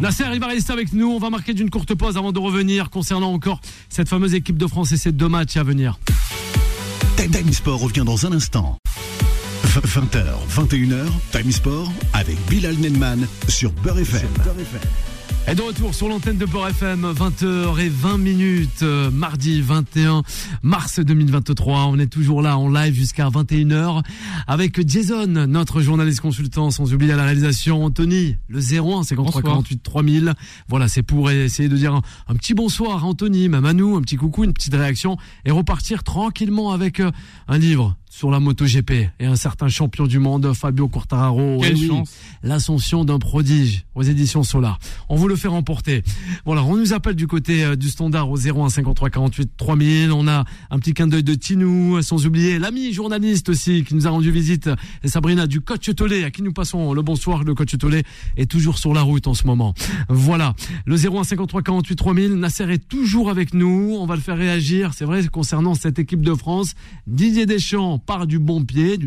[0.00, 1.10] Nasser, il va rester avec nous.
[1.10, 4.66] On va marquer d'une courte pause avant de revenir concernant encore cette fameuse équipe de
[4.66, 5.98] France et ces deux matchs à venir.
[7.16, 8.78] Time Sport revient dans un instant.
[9.64, 14.28] 20h, 21h, Time Sport avec Bilal Nenman sur Beurre FM.
[15.48, 20.24] Et de retour sur l'antenne de Port FM, 20h20 minutes, euh, mardi 21
[20.64, 21.86] mars 2023.
[21.86, 24.02] On est toujours là en live jusqu'à 21h
[24.48, 29.82] avec Jason, notre journaliste consultant, sans oublier à la réalisation Anthony, le 01 53 48
[29.84, 30.34] 3000.
[30.66, 31.94] Voilà, c'est pour essayer de dire
[32.26, 35.52] un, petit bonsoir à Anthony, même à nous, un petit coucou, une petite réaction et
[35.52, 37.12] repartir tranquillement avec euh,
[37.46, 41.58] un livre sur la MotoGP et un certain champion du monde, Fabio Quartararo.
[41.60, 42.14] Quelle chance.
[42.42, 44.78] L'ascension d'un prodige aux éditions Solar.
[45.10, 46.02] On vous le fait remporter.
[46.44, 50.12] Voilà, on nous appelle du côté euh, du standard au 01 53 48 3000.
[50.12, 54.06] On a un petit clin d'œil de Tinou, sans oublier l'ami journaliste aussi qui nous
[54.06, 54.70] a rendu visite,
[55.04, 57.44] Sabrina du coach à qui nous passons le bonsoir.
[57.44, 57.74] Le coach
[58.36, 59.74] est toujours sur la route en ce moment.
[60.08, 62.34] Voilà, le 01 53 48 3000.
[62.34, 63.96] Nasser est toujours avec nous.
[63.98, 64.92] On va le faire réagir.
[64.94, 66.74] C'est vrai concernant cette équipe de France.
[67.06, 68.98] Didier Deschamps part du bon pied.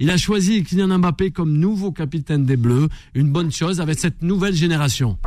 [0.00, 2.88] Il a choisi Kylian Mbappé comme nouveau capitaine des Bleus.
[3.14, 5.18] Une bonne chose avec cette nouvelle génération.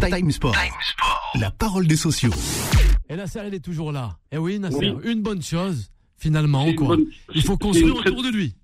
[0.00, 0.56] Time Sport.
[1.38, 2.32] La parole des sociaux.
[3.10, 4.16] Et Nasser, il est toujours là.
[4.32, 6.96] Et eh oui, Nasser, une bonne chose, finalement, quoi.
[7.34, 8.54] Il faut construire autour de lui.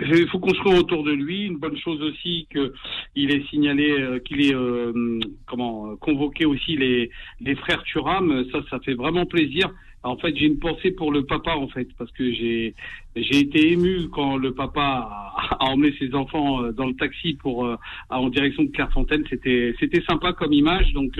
[0.00, 1.44] Il faut construire autour de lui.
[1.44, 7.10] Une bonne chose aussi qu'il ait signalé, euh, qu'il ait euh, comment convoqué aussi les,
[7.40, 8.44] les frères Turam.
[8.50, 9.70] Ça, ça fait vraiment plaisir.
[10.08, 12.74] En fait, j'ai une pensée pour le papa, en fait, parce que j'ai
[13.16, 17.68] j'ai été ému quand le papa a, emmené ses enfants euh, dans le taxi pour
[18.10, 19.24] en direction de Clairefontaine.
[19.28, 20.92] C'était c'était sympa comme image.
[20.92, 21.18] Donc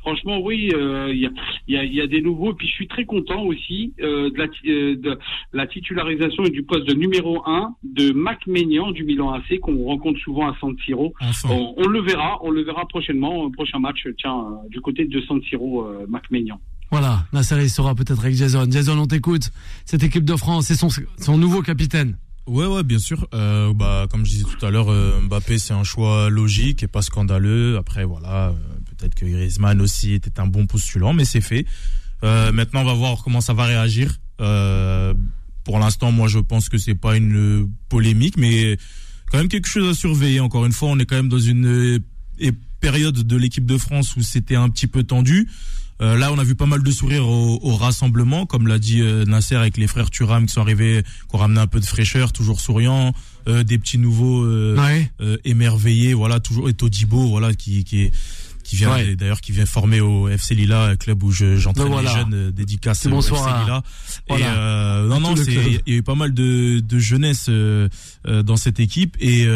[0.00, 1.30] Franchement, oui, euh, il
[1.68, 2.52] y, a, y, a, des nouveaux.
[2.52, 5.18] Et puis, je suis très content aussi euh, de, la, euh, de,
[5.52, 9.84] la, titularisation et du poste de numéro 1 de Mac Maignan du Milan AC, qu'on
[9.84, 11.12] rencontre souvent à San Siro.
[11.44, 15.42] On, on, le verra, on le verra prochainement, prochain match, tiens, du côté de San
[15.42, 16.58] Siro, Mac Maignan.
[16.90, 18.66] Voilà, la série sera peut-être avec Jason.
[18.70, 19.50] Jason, on t'écoute.
[19.84, 20.88] Cette équipe de France et son,
[21.20, 22.16] son nouveau capitaine.
[22.46, 23.28] Ouais, ouais, bien sûr.
[23.32, 24.88] Euh, bah, comme je disais tout à l'heure,
[25.22, 27.76] Mbappé, c'est un choix logique et pas scandaleux.
[27.76, 28.54] Après, voilà,
[29.00, 31.64] Peut-être que Griezmann aussi était un bon postulant, mais c'est fait.
[32.22, 34.16] Euh, maintenant, on va voir comment ça va réagir.
[34.40, 35.14] Euh,
[35.64, 38.76] pour l'instant, moi, je pense que c'est pas une polémique, mais
[39.30, 40.40] quand même quelque chose à surveiller.
[40.40, 44.16] Encore une fois, on est quand même dans une euh, période de l'équipe de France
[44.16, 45.48] où c'était un petit peu tendu.
[46.00, 49.00] Euh, là, on a vu pas mal de sourires au, au rassemblement, comme l'a dit
[49.02, 51.86] euh, Nasser avec les frères Turam qui sont arrivés, qui ont ramené un peu de
[51.86, 53.12] fraîcheur, toujours souriants,
[53.48, 54.46] euh, des petits nouveaux
[55.44, 58.12] émerveillés, voilà, toujours et Todibo, voilà, qui, qui est
[58.70, 62.50] qui vient d'ailleurs qui vient former au FC Lila, club où j'entraîne les jeunes euh,
[62.52, 63.82] dédicaces au FC Lila.
[64.28, 67.88] Et euh, non non, il y a eu pas mal de, de jeunesse euh,
[68.28, 69.16] euh, dans cette équipe.
[69.18, 69.48] Et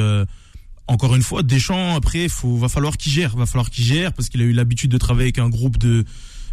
[0.86, 4.28] encore une fois, Deschamps après, faut va falloir qu'il gère, va falloir qu'il gère parce
[4.28, 6.04] qu'il a eu l'habitude de travailler avec un groupe de euh,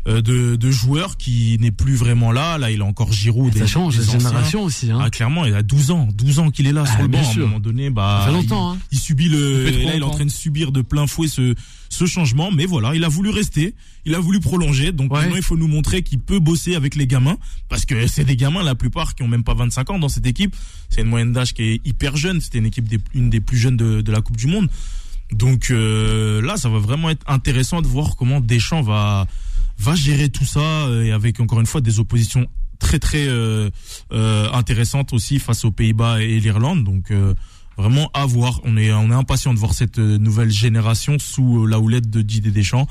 [0.06, 2.58] de, de joueurs qui n'est plus vraiment là.
[2.58, 3.56] Là, il a encore Giroud.
[3.56, 4.92] Ça change, la génération aussi.
[4.92, 5.00] Hein.
[5.02, 7.20] Ah, clairement, il a 12 ans, 12 ans qu'il est là ah, sur le banc.
[7.20, 8.82] À un moment donné, bah, ça fait longtemps, il, hein.
[8.92, 9.66] il subit le.
[9.66, 11.56] là, il est en train de subir de plein fouet ce
[11.92, 12.52] ce changement.
[12.52, 14.92] Mais voilà, il a voulu rester, il a voulu prolonger.
[14.92, 17.38] Donc maintenant, il faut nous montrer qu'il peut bosser avec les gamins
[17.70, 20.26] parce que c'est des gamins la plupart qui ont même pas 25 ans dans cette
[20.26, 20.56] équipe.
[20.90, 22.42] C'est une moyenne d'âge qui est hyper jeune.
[22.42, 24.70] C'était une équipe des, une des plus jeunes de, de la Coupe du Monde.
[25.32, 29.28] Donc euh, là, ça va vraiment être intéressant de voir comment Deschamps va
[29.82, 32.48] va gérer tout ça euh, et avec encore une fois des oppositions
[32.80, 33.70] très très euh,
[34.12, 36.84] euh, intéressantes aussi face aux Pays-Bas et l'Irlande.
[36.84, 37.12] Donc
[37.78, 38.62] vraiment à voir.
[38.63, 42.52] On est on est impatient de voir cette nouvelle génération sous la houlette de Didier
[42.52, 42.88] Deschamps.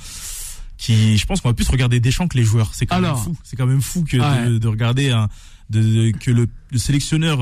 [0.77, 2.71] Qui, je pense qu'on va plus regarder Deschamps que les joueurs.
[2.75, 3.37] C'est quand même fou.
[3.45, 5.29] C'est quand même fou que de, de, regarder un,
[5.69, 7.41] de, que le, le sélectionneur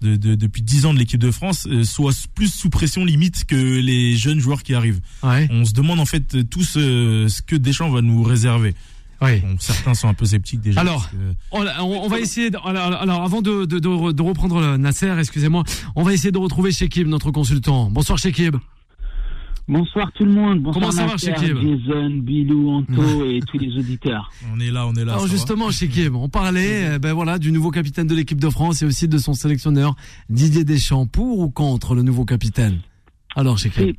[0.00, 3.44] de, de, depuis 10 ans de l'équipe de France euh, soit plus sous pression limite
[3.44, 5.00] que les jeunes joueurs qui arrivent.
[5.22, 8.74] On se demande en fait tous euh, ce que Deschamps va nous réserver.
[9.58, 10.80] certains sont un peu sceptiques déjà.
[10.80, 11.10] Alors,
[11.50, 12.50] on, va essayer.
[12.64, 15.64] alors, avant de, de, de, reprendre Nasser, excusez-moi,
[15.96, 17.90] on va essayer de retrouver Shekib, notre consultant.
[17.90, 18.56] Bonsoir Shekib.
[19.68, 20.60] Bonsoir tout le monde.
[20.62, 24.30] Bonsoir Comment ça va, Jason, Bilou, Anto et tous les auditeurs.
[24.54, 25.12] On est là, on est là.
[25.12, 28.80] Alors justement, Kim, on parlait euh, ben voilà, du nouveau capitaine de l'équipe de France
[28.80, 29.94] et aussi de son sélectionneur
[30.30, 31.06] Didier Deschamps.
[31.06, 32.78] Pour ou contre le nouveau capitaine?
[33.36, 33.92] Alors, Kim.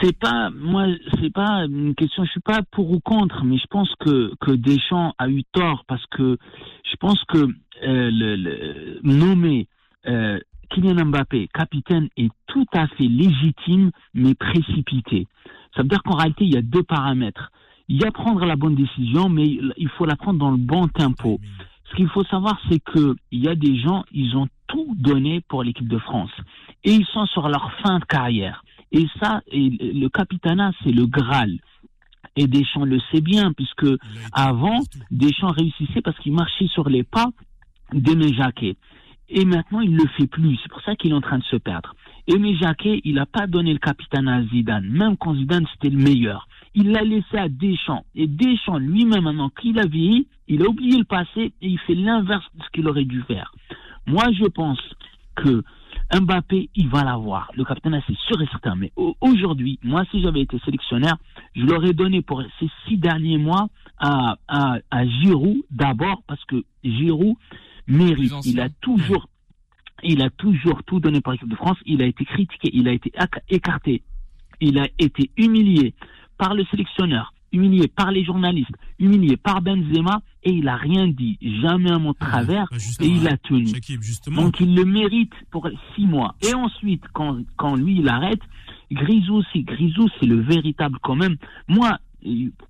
[0.00, 0.86] C'est pas, moi,
[1.20, 4.52] c'est pas une question, je suis pas pour ou contre, mais je pense que, que
[4.52, 6.38] Deschamps a eu tort parce que
[6.90, 7.46] je pense que euh,
[7.82, 9.68] le, le, nommer
[10.06, 10.38] euh,
[10.72, 15.26] Kylian Mbappé, capitaine, est tout à fait légitime, mais précipité.
[15.74, 17.50] Ça veut dire qu'en réalité, il y a deux paramètres.
[17.88, 20.88] Il y a prendre la bonne décision, mais il faut la prendre dans le bon
[20.88, 21.40] tempo.
[21.90, 25.42] Ce qu'il faut savoir, c'est que il y a des gens, ils ont tout donné
[25.48, 26.30] pour l'équipe de France.
[26.84, 28.64] Et ils sont sur leur fin de carrière.
[28.92, 31.58] Et ça, le capitanat, c'est le Graal.
[32.36, 33.86] Et Deschamps le sait bien, puisque
[34.32, 34.80] avant,
[35.10, 37.26] Deschamps réussissait parce qu'il marchait sur les pas
[37.92, 38.76] d'Aimé Jacquet.
[39.34, 40.58] Et maintenant, il ne le fait plus.
[40.62, 41.94] C'est pour ça qu'il est en train de se perdre.
[42.26, 46.02] Aimé Jacquet, il n'a pas donné le capitaine à Zidane, même quand Zidane c'était le
[46.02, 46.46] meilleur.
[46.74, 48.04] Il l'a laissé à Deschamps.
[48.14, 51.94] Et Deschamps lui-même, maintenant qu'il a vieilli, il a oublié le passé et il fait
[51.94, 53.52] l'inverse de ce qu'il aurait dû faire.
[54.06, 54.80] Moi, je pense
[55.34, 55.62] que
[56.14, 57.50] Mbappé, il va l'avoir.
[57.56, 58.74] Le capitaine, c'est sûr et certain.
[58.76, 58.92] Mais
[59.22, 61.16] aujourd'hui, moi, si j'avais été sélectionnaire,
[61.56, 63.68] je l'aurais donné pour ces six derniers mois
[63.98, 67.36] à, à, à Giroud d'abord, parce que Giroud,
[67.86, 68.32] mérite.
[68.44, 69.28] Il a toujours,
[70.02, 71.78] il a toujours tout donné par l'équipe de France.
[71.86, 73.12] Il a été critiqué, il a été
[73.48, 74.02] écarté,
[74.60, 75.94] il a été humilié
[76.38, 81.38] par le sélectionneur, humilié par les journalistes, humilié par Benzema, et il a rien dit,
[81.62, 83.72] jamais un mot de ah, travers, bah, et il a tenu.
[84.34, 86.34] Donc il le mérite pour six mois.
[86.42, 88.40] Et ensuite, quand, quand lui il arrête,
[88.90, 91.36] Grisou aussi, Grisou c'est le véritable quand même.
[91.68, 91.98] Moi,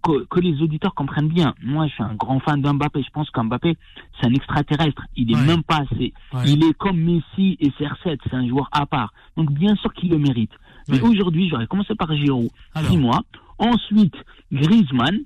[0.03, 1.55] que, que, les auditeurs comprennent bien.
[1.63, 3.03] Moi, je suis un grand fan d'Mbappé.
[3.03, 3.77] Je pense qu'Mbappé,
[4.21, 5.03] c'est un extraterrestre.
[5.17, 6.13] Il est même pas assez.
[6.47, 8.19] Il est comme Messi et CR7.
[8.25, 9.13] C'est un joueur à part.
[9.37, 10.53] Donc, bien sûr qu'il le mérite.
[10.89, 12.51] Mais aujourd'hui, j'aurais commencé par Giroud,
[12.89, 13.23] six mois.
[13.59, 14.17] Ensuite,
[14.53, 15.21] Griezmann.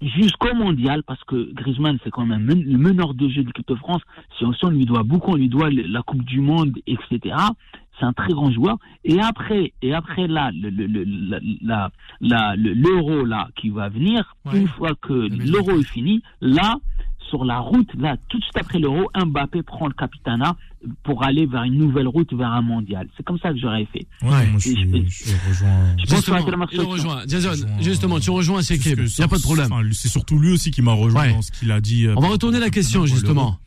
[0.00, 3.74] jusqu'au mondial, parce que Griezmann, c'est quand même le meneur de jeu de l'équipe de
[3.74, 4.02] France.
[4.38, 7.34] Si on, lui doit beaucoup, on lui doit la Coupe du Monde, etc.
[7.98, 8.76] C'est un très grand joueur.
[9.04, 10.70] Et après, et après là, le,
[12.74, 16.76] l'euro là qui va venir, une fois que l'euro est fini, là,
[17.28, 20.56] sur la route, là, tout de suite après l'euro, Mbappé prend le capitanat
[21.02, 23.08] pour aller vers une nouvelle route vers un mondial.
[23.16, 24.06] C'est comme ça que j'aurais fait.
[24.22, 25.96] Ouais, moi je, je, rejoins.
[25.98, 27.22] Je pense que rejoint.
[27.26, 29.70] Jason, justement, tu rejoins c'est Il n'y a pas de problème.
[29.92, 32.06] C'est surtout lui aussi qui m'a rejoint dans ce qu'il a dit.
[32.06, 33.58] Euh, On va retourner la question, justement.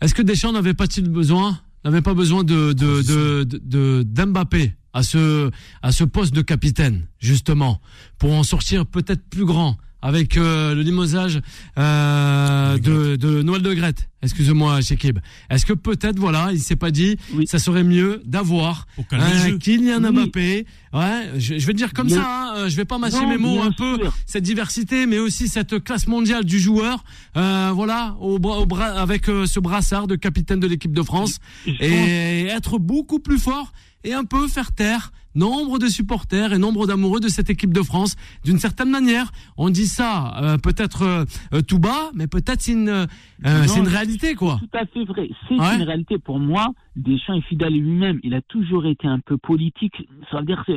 [0.00, 5.50] Est-ce que Deschamps n'avait pas-il besoin, n'avait pas besoin de, de, de, d'Mbappé à ce,
[5.82, 7.80] à ce poste de capitaine, justement,
[8.18, 9.76] pour en sortir peut-être plus grand?
[10.02, 11.40] avec euh, le limogeage
[11.78, 14.08] euh, de, de Noël de Grette.
[14.22, 15.18] Excuse-moi, Shekib.
[15.48, 20.66] Est-ce que peut-être, voilà, il s'est pas dit, ça serait mieux d'avoir un Kylian Mbappé.
[20.92, 22.22] Ouais, je, vais dire comme ça.
[22.26, 25.82] Hein, euh, je vais pas mâcher mes mots un peu cette diversité, mais aussi cette
[25.82, 27.02] classe mondiale du joueur.
[27.36, 31.38] Euh, voilà, au, au bras, avec euh, ce brassard de capitaine de l'équipe de France
[31.66, 33.72] et être beaucoup plus fort
[34.04, 37.82] et un peu faire taire nombre de supporters et nombre d'amoureux de cette équipe de
[37.82, 38.16] France.
[38.44, 42.72] D'une certaine manière, on dit ça euh, peut-être euh, euh, tout bas, mais peut-être c'est
[42.72, 43.06] une,
[43.44, 44.58] c'est une réalité, quoi.
[44.60, 45.30] Tout à fait vrai.
[45.48, 46.68] C'est une réalité pour moi.
[46.96, 48.18] Deschamps est fidèle lui-même.
[48.22, 50.08] Il a toujours été un peu politique.
[50.30, 50.72] Ça veut dire que,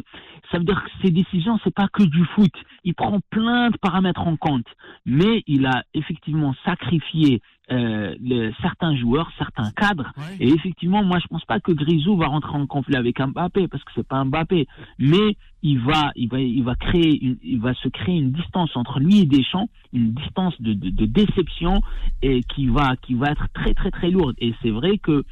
[0.51, 2.53] ça veut dire que ses décisions, c'est pas que du foot.
[2.83, 4.67] Il prend plein de paramètres en compte.
[5.05, 10.11] Mais il a effectivement sacrifié euh, certains joueurs, certains cadres.
[10.39, 13.83] Et effectivement, moi, je pense pas que Grisou va rentrer en conflit avec Mbappé parce
[13.83, 14.67] que c'est pas Mbappé,
[14.99, 18.99] mais il va, il va, il va créer, il va se créer une distance entre
[18.99, 21.81] lui et Deschamps, une distance de, de, de déception
[22.21, 24.35] et qui va, qui va être très, très, très lourde.
[24.39, 25.23] Et c'est vrai que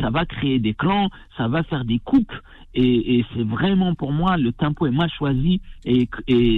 [0.00, 2.32] ça va créer des clans, ça va faire des coupes.
[2.74, 5.60] Et, c'est vraiment pour moi le tempo est mal choisi.
[5.84, 6.08] Et,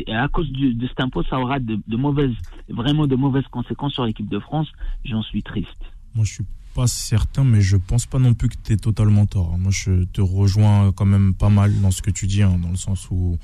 [0.08, 2.34] à cause de ce tempo ça aura de, mauvaises
[2.68, 4.68] vraiment de mauvaises conséquences sur l'équipe de France.
[5.04, 5.68] J'en suis triste.
[6.14, 9.26] Moi je suis pas certain mais je pense pas non plus que tu es totalement
[9.26, 12.56] tort moi je te rejoins quand même pas mal dans ce que tu dis hein,
[12.62, 13.38] dans le sens où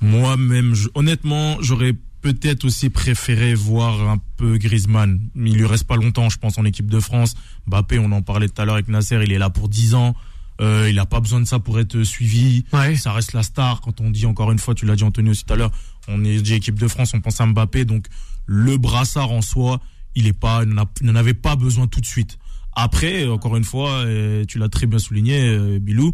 [0.00, 5.20] moi-même honnêtement j'aurais peut-être aussi préféré voir un peu Griezmann.
[5.36, 7.34] Il lui reste pas longtemps, je pense, en équipe de France.
[7.66, 10.14] Mbappé, on en parlait tout à l'heure avec Nasser, il est là pour 10 ans.
[10.60, 12.64] Euh, il n'a pas besoin de ça pour être suivi.
[12.96, 13.80] Ça reste la star.
[13.80, 15.70] Quand on dit encore une fois, tu l'as dit Anthony aussi tout à l'heure,
[16.08, 17.84] on est équipe de France, on pense à Mbappé.
[17.84, 18.06] Donc
[18.46, 19.80] le brassard en soi,
[20.14, 22.38] il est pas, il n'en avait pas besoin tout de suite.
[22.80, 24.04] Après, encore une fois,
[24.46, 26.12] tu l'as très bien souligné, euh, Bilou.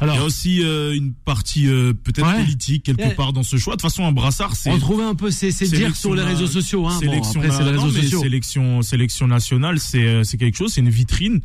[0.00, 3.74] Alors, il y a aussi euh, une partie peut-être politique quelque part dans ce choix.
[3.74, 4.70] De toute façon, un brassard, c'est.
[4.70, 6.86] On trouvait un peu ces, ces dires sur les réseaux sociaux.
[6.86, 6.98] Hein.
[6.98, 8.22] Sélection, bon, après, les réseaux sociaux.
[8.22, 11.40] sélection, sélection nationale, c'est c'est quelque chose, c'est une vitrine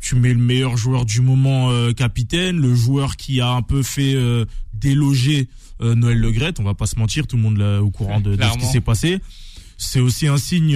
[0.00, 3.82] tu mets le meilleur joueur du moment euh, capitaine, le joueur qui a un peu
[3.82, 5.48] fait euh, déloger
[5.82, 8.36] euh, Noël Le on va pas se mentir, tout le monde est au courant de,
[8.36, 9.20] ce qui s'est passé.
[9.82, 10.72] C'est aussi un signe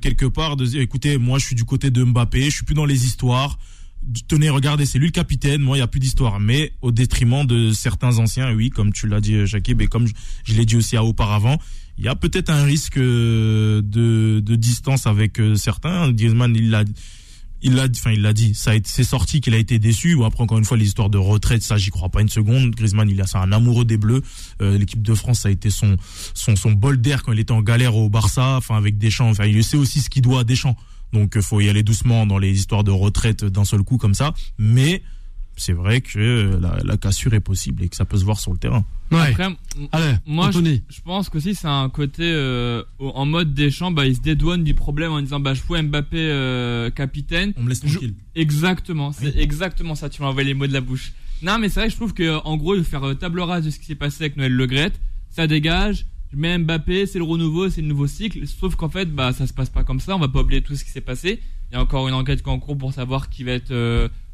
[0.00, 2.74] quelque part de dire écoutez, moi je suis du côté de Mbappé, je suis plus
[2.74, 3.58] dans les histoires.
[4.28, 7.46] Tenez, regardez, c'est lui le capitaine, moi il y a plus d'histoire, mais au détriment
[7.46, 10.06] de certains anciens, oui, comme tu l'as dit Jacques, et comme
[10.44, 11.58] je, l'ai dit aussi auparavant,
[11.96, 16.12] il y a peut-être un risque de, de distance avec certains.
[16.12, 16.84] Griezmann, il l'a
[17.64, 20.14] il l'a, enfin il l'a dit, ça c'est sorti qu'il a été déçu.
[20.14, 22.70] Ou après encore une fois les histoires de retraite, ça j'y crois pas une seconde.
[22.70, 24.22] Griezmann, il a, c'est un amoureux des Bleus.
[24.60, 25.96] Euh, l'équipe de France, ça a été son
[26.34, 29.30] son son bol d'air quand il était en galère au Barça, enfin avec Deschamps.
[29.30, 30.76] Enfin il sait aussi ce qu'il doit à Deschamps.
[31.14, 34.14] Donc il faut y aller doucement dans les histoires de retraite d'un seul coup comme
[34.14, 34.34] ça.
[34.58, 35.02] Mais
[35.56, 38.58] c'est vrai que la, cassure est possible et que ça peut se voir sur le
[38.58, 38.84] terrain.
[39.12, 39.48] Après,
[40.26, 44.20] moi, je, pense que si c'est un côté euh, en mode Deschamps, bah, il se
[44.20, 47.52] dédouane du problème en disant bah, je fous Mbappé euh, capitaine.
[47.56, 48.14] On me laisse tranquille.
[48.34, 50.08] Exactement, c'est exactement ça.
[50.08, 51.12] Tu m'as envoyé les mots de la bouche.
[51.42, 53.64] Non, mais c'est vrai, je trouve que en gros, il faut faire euh, table rase
[53.64, 54.98] de ce qui s'est passé avec Noël Legrette.
[55.30, 56.06] Ça dégage.
[56.32, 58.44] Je mets Mbappé, c'est le renouveau, c'est le nouveau cycle.
[58.48, 60.16] Sauf qu'en fait, bah, ça se passe pas comme ça.
[60.16, 61.40] On va pas oublier tout ce qui s'est passé.
[61.70, 63.72] Il y a encore une enquête en cours pour savoir qui va être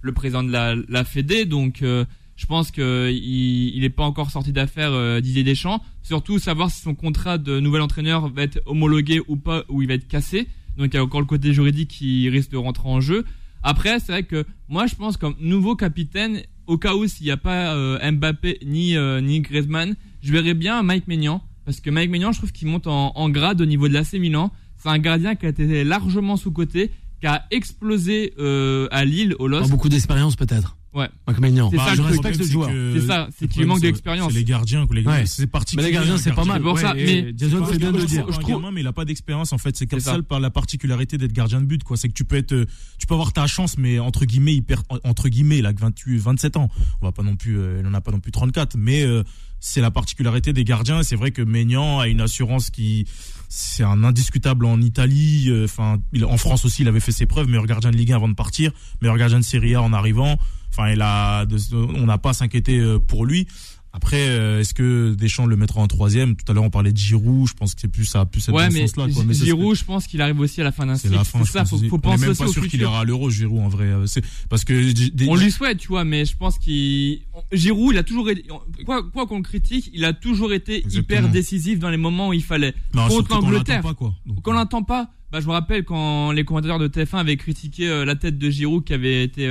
[0.03, 1.45] le président de la, la Fédé.
[1.45, 2.05] Donc, euh,
[2.37, 5.83] je pense qu'il il n'est pas encore sorti d'affaire euh, Didier Deschamps.
[6.03, 9.89] Surtout savoir si son contrat de nouvel entraîneur va être homologué ou pas, ou il
[9.89, 10.49] va être cassé.
[10.77, 13.25] Donc il y a encore le côté juridique qui risque de rentrer en jeu.
[13.63, 17.33] Après, c'est vrai que moi je pense comme nouveau capitaine, au cas où s'il n'y
[17.33, 22.11] a pas euh, Mbappé ni ni Griezmann, je verrais bien Mike Maignan parce que Mike
[22.11, 24.51] Maignan, je trouve qu'il monte en, en, grade au niveau de l'AC Milan.
[24.77, 29.35] C'est un gardien qui a été largement sous côté qui a explosé euh, à Lille
[29.39, 29.71] au LOSC.
[29.71, 30.77] beaucoup d'expérience peut-être.
[30.93, 31.09] Ouais.
[31.29, 32.69] C'est bah, ça, je respecte le joueur.
[32.69, 34.33] C'est ça, c'est qu'il manque d'expérience.
[34.33, 35.25] C'est les gardiens, les ouais.
[35.25, 35.85] c'est particulier.
[35.85, 36.61] Mais les gardiens, c'est pas mal.
[36.61, 38.27] Pour ça, mais Jason fait bien de le dire.
[38.31, 39.77] Je trouve, mais il a pas d'expérience en fait.
[39.77, 41.97] C'est comme ça par la particularité d'être gardien de but, quoi.
[41.97, 42.67] C'est que tu peux être,
[42.99, 45.81] tu peux avoir ta chance, mais entre guillemets, il perd entre guillemets, il a que
[45.81, 46.69] 28, 27 ans.
[47.01, 49.23] On va pas non plus, euh, il en a pas non plus 34, mais euh,
[49.61, 51.03] c'est la particularité des gardiens.
[51.03, 53.07] C'est vrai que Maignan a une assurance qui
[53.51, 55.53] c'est un indiscutable en Italie.
[55.65, 57.49] Enfin, en France aussi, il avait fait ses preuves.
[57.49, 58.71] Meilleur gardien de Ligue 1 avant de partir,
[59.03, 60.39] meilleur gardien de Serie A en arrivant.
[60.73, 63.49] Enfin, il a, on n'a pas à s'inquiéter pour lui.
[63.93, 66.37] Après, euh, est-ce que Deschamps le mettra en troisième?
[66.37, 67.49] Tout à l'heure, on parlait de Giroud.
[67.49, 69.07] Je pense que c'est plus ça, plus cette ouais, mais sens-là.
[69.27, 71.09] Mais Giroud, je pense qu'il arrive aussi à la fin d'un cycle.
[71.09, 71.45] C'est la fin.
[71.45, 73.69] ça, faut, faut penser on est même pas sûr qu'il ira à l'Euro, Giroud, en
[73.69, 73.87] vrai.
[73.87, 74.93] Euh, c'est parce que
[75.29, 77.23] on lui souhaite, tu vois, mais je pense qu'il
[77.53, 78.45] Giroud, il a toujours été,
[78.87, 82.33] quoi quoi qu'on le critique, il a toujours été hyper décisif dans les moments où
[82.33, 82.75] il fallait.
[82.95, 83.83] Non, contre l'Angleterre.
[83.83, 84.15] Quand
[84.47, 85.11] on l'entend pas.
[85.33, 88.51] Bah, je me rappelle quand les commentateurs de TF1 avaient critiqué euh, la tête de
[88.51, 89.47] Giroud qui avait été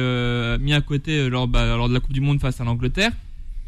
[0.60, 3.14] mis à côté lors, bah, lors de la Coupe du Monde face à l'Angleterre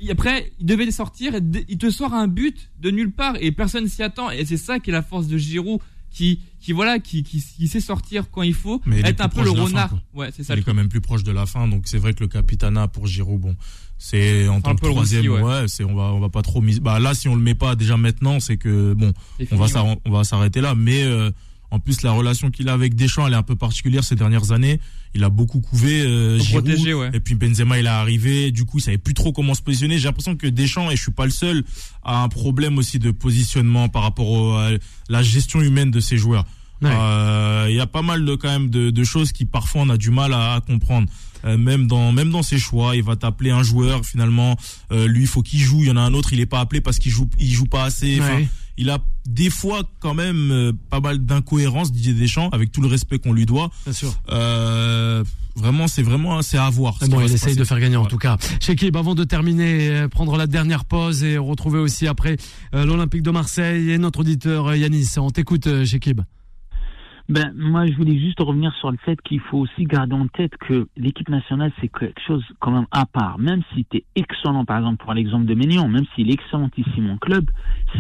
[0.10, 3.88] après, il devait sortir et il te sort un but de nulle part et personne
[3.88, 4.32] s'y attend.
[4.32, 5.80] Et c'est ça qui est la force de Giroud
[6.12, 9.52] qui, qui voilà, qui, qui, sait sortir quand il faut, Mais être un peu le
[9.52, 9.96] renard.
[10.14, 10.56] ouais, c'est ça.
[10.56, 12.88] Il est quand même plus proche de la fin, donc c'est vrai que le capitana
[12.88, 13.56] pour Giroud, bon,
[13.98, 16.80] c'est en tant que troisième, ouais, c'est on va on va pas trop mis.
[16.80, 19.14] Bah là, si on le met pas déjà maintenant, c'est que bon,
[19.52, 20.76] on va on va s'arrêter là.
[20.76, 21.32] Mais euh,
[21.72, 24.52] en plus, la relation qu'il a avec Deschamps, elle est un peu particulière ces dernières
[24.52, 24.80] années.
[25.14, 26.70] Il a beaucoup couvé euh, Giroud,
[27.14, 28.52] et puis Benzema il est arrivé.
[28.52, 29.98] Du coup, il savait plus trop comment se positionner.
[29.98, 31.64] J'ai l'impression que Deschamps, et je suis pas le seul,
[32.04, 34.70] a un problème aussi de positionnement par rapport à
[35.10, 36.46] la gestion humaine de ses joueurs.
[36.84, 39.98] Euh, il y a pas mal de quand même de, choses qui parfois on a
[39.98, 41.08] du mal à, comprendre.
[41.44, 44.58] Euh, même dans même dans ses choix, il va t'appeler un joueur finalement.
[44.92, 45.82] Euh, lui, il faut qu'il joue.
[45.82, 47.66] Il y en a un autre, il est pas appelé parce qu'il joue, il joue
[47.66, 48.20] pas assez
[48.78, 52.88] il a des fois quand même euh, pas mal d'incohérences Didier Deschamps avec tout le
[52.88, 53.70] respect qu'on lui doit.
[53.86, 54.14] Bien sûr.
[54.32, 55.24] Euh,
[55.56, 56.98] vraiment c'est vraiment c'est à voir.
[57.10, 58.38] Bon, il essaye de faire gagner en tout cas.
[58.60, 62.38] Shekib, avant de terminer, euh, prendre la dernière pause et retrouver aussi après
[62.74, 65.14] l'Olympique de Marseille et notre auditeur Yanis.
[65.18, 66.22] On t'écoute Shekib.
[67.32, 70.52] Ben, moi, je voulais juste revenir sur le fait qu'il faut aussi garder en tête
[70.58, 73.39] que l'équipe nationale, c'est quelque chose quand même à part.
[73.39, 77.10] Même si tu es excellent, par exemple, pour l'exemple de Ménion, même s'il est excellentissime
[77.10, 77.50] en club,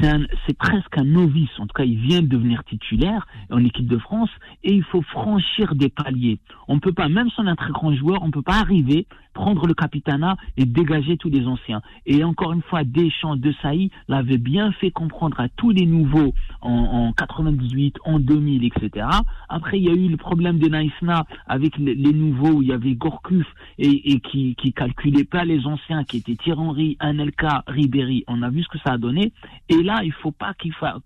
[0.01, 1.57] c'est presque un novice.
[1.59, 4.29] En tout cas, il vient de devenir titulaire en équipe de France
[4.65, 6.39] et il faut franchir des paliers.
[6.67, 9.07] On peut pas, même si on est un très grand joueur, on peut pas arriver
[9.33, 11.81] prendre le capitana et dégager tous les anciens.
[12.05, 16.33] Et encore une fois, Deschamps de Sailly l'avait bien fait comprendre à tous les nouveaux
[16.61, 19.07] en, en 98, en 2000, etc.
[19.49, 22.73] Après, il y a eu le problème de Naïsna avec les, nouveaux où il y
[22.73, 28.23] avait Gorkuf et, qui, qui calculait pas les anciens, qui étaient Thierry Anelka, Ribéry.
[28.27, 29.31] On a vu ce que ça a donné.
[29.69, 30.53] Et là, il faut pas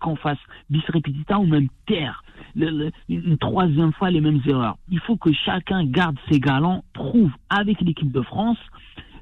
[0.00, 0.38] qu'on fasse
[0.70, 2.22] bis repetita ou même terre
[3.08, 4.78] une troisième fois les mêmes erreurs.
[4.90, 8.58] Il faut que chacun garde ses galants, prouve avec l'équipe de France.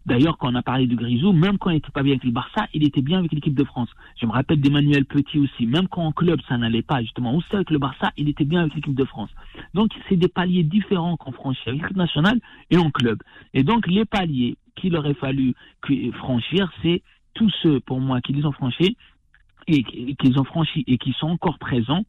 [0.06, 2.30] D'ailleurs, quand on a parlé de Grisou, même quand il n'était pas bien avec le
[2.30, 3.88] Barça, il était bien avec l'équipe de France.
[4.20, 5.66] Je me rappelle d'Emmanuel Petit aussi.
[5.66, 8.60] Même quand en club, ça n'allait pas, justement, aussi avec le Barça, il était bien
[8.60, 9.30] avec l'équipe de France.
[9.72, 12.38] Donc, c'est des paliers différents qu'on franchit avec l'équipe nationale
[12.70, 13.18] et en club.
[13.54, 15.54] Et donc, les paliers qu'il aurait fallu
[16.18, 18.98] franchir, c'est tous ceux, pour moi, qui les ont franchis
[19.66, 22.04] et qui sont encore présents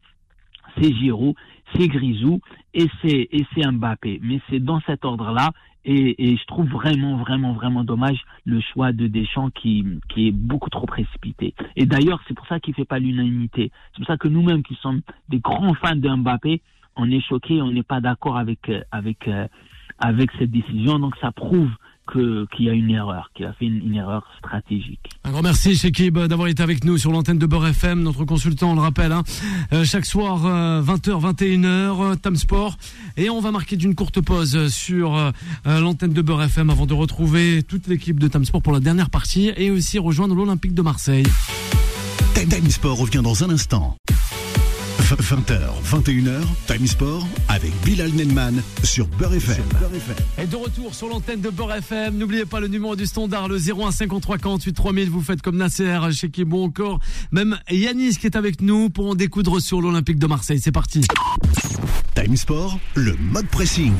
[0.78, 1.34] c'est Giroud,
[1.74, 2.40] c'est Grisou
[2.74, 4.20] et c'est Mbappé.
[4.22, 5.50] Mais c'est dans cet ordre-là
[5.88, 10.32] et, et, je trouve vraiment vraiment vraiment dommage le choix de Deschamps qui qui est
[10.32, 11.54] beaucoup trop précipité.
[11.76, 13.70] Et d'ailleurs c'est pour ça qu'il fait pas l'unanimité.
[13.92, 16.60] C'est pour ça que nous-mêmes qui sommes des grands fans de Mbappé,
[16.96, 19.28] on est choqués, on n'est pas d'accord avec avec
[19.98, 20.98] avec cette décision.
[20.98, 21.70] Donc ça prouve
[22.12, 25.00] qu'il y a une erreur, qu'il a fait une, erreur stratégique.
[25.24, 28.72] Un grand merci Shekib d'avoir été avec nous sur l'antenne de Beurre FM, notre consultant,
[28.72, 29.22] on le rappelle, hein,
[29.72, 30.38] euh, chaque soir
[30.82, 32.76] 20h, euh, 21h, euh, Tam Sport.
[33.16, 35.32] Et on va marquer d'une courte pause sur
[35.64, 39.10] l'antenne de Beurre FM avant de retrouver toute l'équipe de Tam Sport pour la dernière
[39.10, 41.26] partie et aussi rejoindre l'Olympique de Marseille.
[42.34, 43.96] Time Sport revient dans un instant.
[45.14, 49.62] 20h, 21h, Time Sport avec Bilal Nenman sur Beurre FM.
[50.36, 52.18] Et de retour sur l'antenne de Beurre FM.
[52.18, 55.10] N'oubliez pas le numéro du standard, le 0153 48 3000.
[55.10, 56.98] Vous faites comme Nasser, chez Kibou encore.
[57.30, 60.60] Même Yanis qui est avec nous pour en découdre sur l'Olympique de Marseille.
[60.60, 61.02] C'est parti.
[62.16, 63.92] Time Sport, le mode pressing.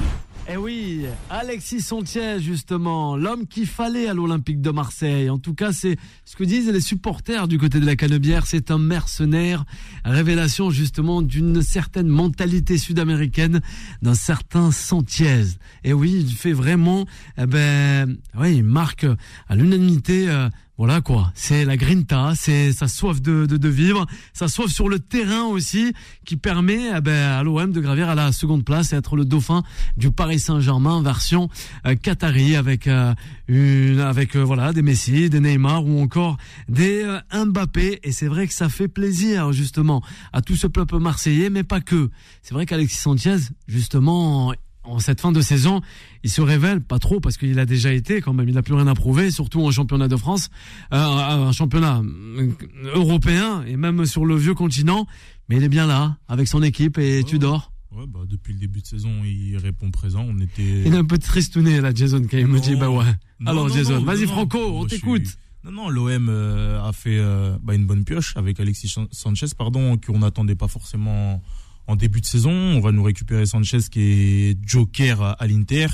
[0.49, 5.29] Eh oui, Alexis Sontier, justement, l'homme qu'il fallait à l'Olympique de Marseille.
[5.29, 8.47] En tout cas, c'est ce que disent les supporters du côté de la Canebière.
[8.47, 9.65] C'est un mercenaire.
[10.05, 13.61] Révélation, justement, d'une certaine mentalité sud-américaine,
[14.03, 15.43] d'un certain Sontier.
[15.83, 17.07] Et oui, il fait vraiment,
[17.39, 19.05] eh ben, oui, il marque
[19.49, 24.07] à l'unanimité, euh, voilà quoi, c'est la grinta, c'est sa soif de, de, de, vivre,
[24.35, 25.95] sa soif sur le terrain aussi,
[26.27, 29.25] qui permet eh ben, à l'OM de gravir à la seconde place et être le
[29.25, 29.63] dauphin
[29.97, 31.49] du Paris Saint-Germain version
[31.87, 33.15] euh, Qatari avec euh,
[33.49, 36.37] une, avec euh, voilà des Messi, des Neymar ou encore
[36.69, 38.01] des euh, Mbappé.
[38.03, 40.03] Et c'est vrai que ça fait plaisir justement
[40.35, 42.11] à tout ce peuple marseillais, mais pas que.
[42.43, 44.53] C'est vrai qu'Alexis Sanchez justement
[44.87, 45.81] en cette fin de saison,
[46.23, 48.75] il se révèle pas trop parce qu'il a déjà été quand même, il n'a plus
[48.75, 50.49] rien à prouver, surtout en championnat de France,
[50.93, 52.51] euh, un championnat euh,
[52.95, 55.07] européen et même sur le vieux continent,
[55.49, 58.59] mais il est bien là, avec son équipe, et tu dors Ouais, bah, depuis le
[58.59, 60.23] début de saison, il répond présent.
[60.29, 60.83] On était.
[60.85, 63.07] Il est un peu tristouné, là, Jason, quand il me dit, bah ouais.
[63.47, 65.39] Alors, Jason, vas-y, Franco, on t'écoute.
[65.67, 69.99] Non, non, l'OM euh, a fait euh, bah, une bonne pioche avec Alexis Sanchez, pardon,
[69.99, 71.43] qu'on n'attendait pas forcément
[71.87, 72.51] en début de saison.
[72.51, 75.87] On va nous récupérer Sanchez qui est joker à, l'Inter,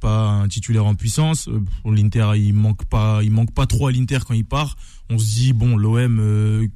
[0.00, 1.48] pas un titulaire en puissance.
[1.48, 4.76] Euh, pour l'Inter, il manque pas, il manque pas trop à l'Inter quand il part.
[5.10, 6.68] On se dit bon, l'OM,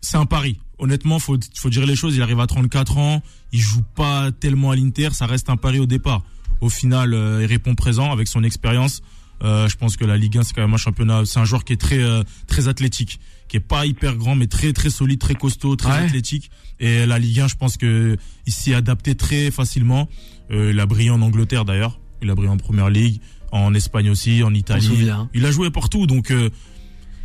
[0.00, 0.58] c'est un pari.
[0.78, 2.16] Honnêtement, faut faut dire les choses.
[2.16, 3.22] Il arrive à 34 ans,
[3.52, 6.22] il joue pas tellement à l'Inter, ça reste un pari au départ.
[6.60, 9.02] Au final, il répond présent avec son expérience.
[9.42, 11.64] Euh, je pense que la Ligue 1 c'est quand même un championnat, c'est un joueur
[11.64, 15.18] qui est très euh, très athlétique, qui est pas hyper grand mais très très solide,
[15.18, 16.50] très costaud, très athlétique.
[16.80, 18.16] Et la Ligue 1, je pense que
[18.46, 20.08] il s'y adapté très facilement.
[20.50, 23.20] Euh, il a brillé en Angleterre d'ailleurs, il a brillé en Première Ligue,
[23.52, 25.08] en Espagne aussi, en Italie.
[25.34, 26.32] Il a joué partout donc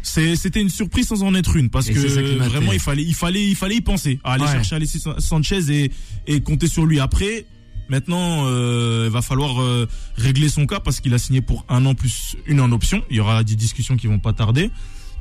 [0.02, 3.56] c'était une surprise sans en être une parce que vraiment il fallait il fallait il
[3.56, 5.92] fallait y penser à aller chercher Alexis Sanchez et
[6.26, 7.46] et compter sur lui après
[7.90, 11.86] Maintenant, euh, il va falloir euh, régler son cas parce qu'il a signé pour un
[11.88, 13.04] an plus une en option.
[13.10, 14.70] Il y aura des discussions qui vont pas tarder.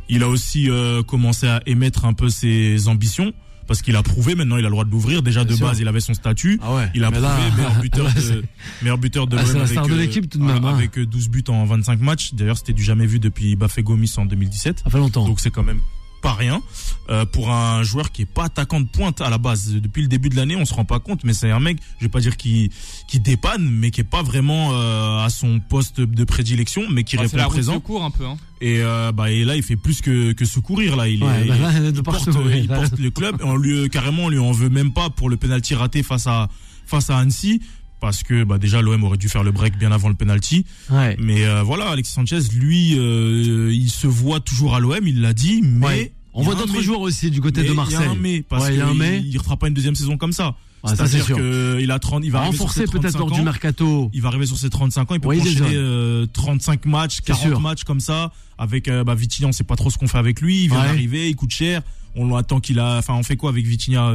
[0.09, 3.33] Il a aussi euh, commencé à émettre un peu ses ambitions
[3.67, 5.89] parce qu'il a prouvé maintenant il a le droit de l'ouvrir déjà de base il
[5.89, 6.59] avait son statut.
[6.63, 8.45] Ah ouais, il a prouvé meilleur buteur de
[8.81, 10.75] meilleur buteur de, ah, avec, de l'équipe tout de même hein.
[10.75, 12.33] avec 12 buts en 25 matchs.
[12.33, 15.27] D'ailleurs c'était du jamais vu depuis Bafé Gomis en 2017 ça fait longtemps.
[15.27, 15.81] Donc c'est quand même
[16.21, 16.63] pas rien
[17.11, 19.73] euh, pour un joueur qui est pas attaquant de pointe à la base.
[19.73, 22.05] Depuis le début de l'année, on se rend pas compte, mais c'est un mec, je
[22.05, 22.71] vais pas dire qui
[23.07, 27.17] qui dépanne, mais qui est pas vraiment euh, à son poste de prédilection, mais qui
[27.17, 27.75] bah, répond la présent.
[27.75, 28.27] Secours un peu.
[28.27, 28.37] Hein.
[28.61, 31.09] Et euh, bah et là, il fait plus que que secourir là.
[31.09, 31.37] Il, est, bah
[31.95, 33.41] il, porte, le club.
[33.41, 36.27] Et on lui carrément, on lui en veut même pas pour le penalty raté face
[36.27, 36.49] à
[36.85, 37.61] face à Annecy
[38.01, 40.65] parce que bah déjà l'OM aurait dû faire le break bien avant le penalty.
[40.91, 41.17] Ouais.
[41.19, 45.33] Mais euh, voilà, Alexis Sanchez, lui, euh, il se voit toujours à l'OM, il l'a
[45.33, 47.99] dit, mais on voit d'autres joueurs aussi du côté de Marseille.
[48.01, 50.55] Il y a un mais parce qu'il ne refera pas une deuxième saison comme ça.
[50.85, 54.11] C'est-à-dire qu'il a 30, il va renforcer peut-être lors du mercato.
[54.13, 57.61] Il va arriver sur ses 35 ans, il peut oui, enchaîner 35 euh, matchs, 40
[57.61, 60.65] matchs comme ça avec bah, Vitinha, on sait pas trop ce qu'on fait avec lui,
[60.65, 61.83] il vient d'arriver, il coûte cher.
[62.15, 64.13] On attend qu'il a enfin on fait quoi avec Vitinha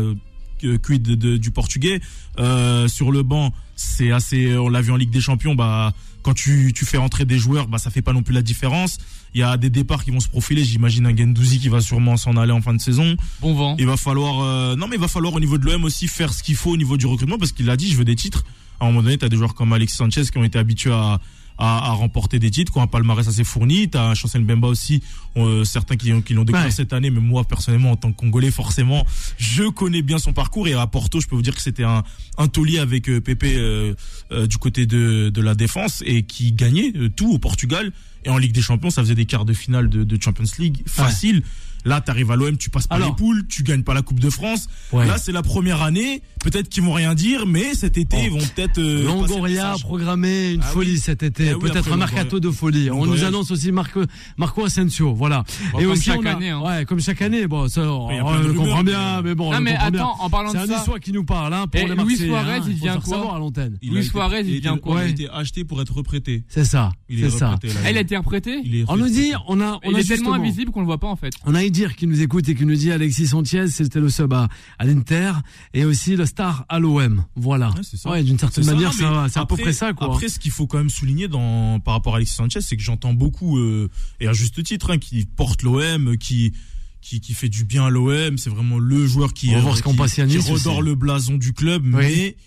[0.77, 2.01] quid de, du portugais.
[2.39, 4.57] Euh, sur le banc, c'est assez.
[4.57, 5.55] On l'a vu en Ligue des Champions.
[5.55, 8.41] Bah, quand tu, tu fais entrer des joueurs, bah, ça fait pas non plus la
[8.41, 8.97] différence.
[9.33, 10.63] Il y a des départs qui vont se profiler.
[10.63, 13.15] J'imagine un Gendouzi qui va sûrement s'en aller en fin de saison.
[13.41, 13.75] Bon vent.
[13.79, 14.41] Il va falloir.
[14.41, 16.71] Euh, non, mais il va falloir au niveau de l'OM aussi faire ce qu'il faut
[16.71, 18.45] au niveau du recrutement parce qu'il a dit, je veux des titres.
[18.79, 20.91] À un moment donné, tu as des joueurs comme Alexis Sanchez qui ont été habitués
[20.91, 21.19] à
[21.57, 22.83] à, à, remporter des titres, quoi.
[22.83, 23.89] Un palmarès assez fourni.
[23.89, 25.01] T'as Chancel Bemba aussi,
[25.37, 28.51] euh, certains qui, qui l'ont découvert cette année, mais moi personnellement en tant que Congolais,
[28.51, 29.05] forcément,
[29.37, 30.67] je connais bien son parcours.
[30.67, 32.03] Et à Porto, je peux vous dire que c'était un,
[32.37, 33.93] un taulier avec euh, Pépé euh,
[34.31, 37.91] euh, du côté de, de la défense et qui gagnait tout au Portugal.
[38.25, 40.81] Et en Ligue des Champions, ça faisait des quarts de finale de, de Champions League
[40.85, 41.43] facile.
[41.85, 44.19] Là, tu arrives à l'OM, tu passes pas les poules, tu gagnes pas la Coupe
[44.19, 44.67] de France.
[44.93, 46.21] Là, c'est la première année.
[46.43, 48.77] Peut-être qu'ils vont rien dire, mais cet été, ils vont peut-être.
[48.77, 51.51] Euh, Longoria a programmé une ah folie cet été.
[51.51, 52.91] Eh peut-être un mercato de folie.
[52.91, 54.01] On nous annonce aussi Marco,
[54.37, 55.13] Marco Asensio.
[55.13, 55.43] Voilà.
[55.79, 56.49] Et comme chaque année.
[56.49, 56.61] Hein.
[56.61, 57.47] Ouais, comme chaque année.
[57.47, 59.53] Bon, ça, on, comprend bien, mais bon.
[59.53, 60.83] Non, mais attends, en parlant de ça.
[60.85, 63.39] C'est un qui nous parle, hein, pour et les Luis Suarez, il vient quoi à
[63.39, 63.77] l'antenne.
[63.81, 66.43] Luis Suarez, il vient quoi Il a été acheté pour être reprêté.
[66.47, 66.91] C'est ça.
[67.09, 67.57] C'est ça.
[67.89, 70.85] Il a été reprêté On nous dit, on a, on est tellement invisible qu'on le
[70.85, 71.33] voit pas en fait.
[71.45, 74.47] On a dire qui nous écoute qui nous dit Alexis Sanchez, c'était le sub à,
[74.79, 75.33] l'Inter
[75.73, 77.25] et aussi le star à l'OM.
[77.35, 77.73] Voilà.
[78.05, 79.91] Ouais, d'une certaine manière, c'est à peu près ça.
[79.93, 80.07] Quoi.
[80.07, 82.83] Après, ce qu'il faut quand même souligner dans, par rapport à Alexis Sanchez, c'est que
[82.83, 86.53] j'entends beaucoup, euh, et à juste titre, hein, qui porte l'OM, qui,
[87.01, 88.37] qui, qui fait du bien à l'OM.
[88.37, 91.83] C'est vraiment le joueur qui, euh, qui, redore le blason du club.
[91.83, 92.37] Mais,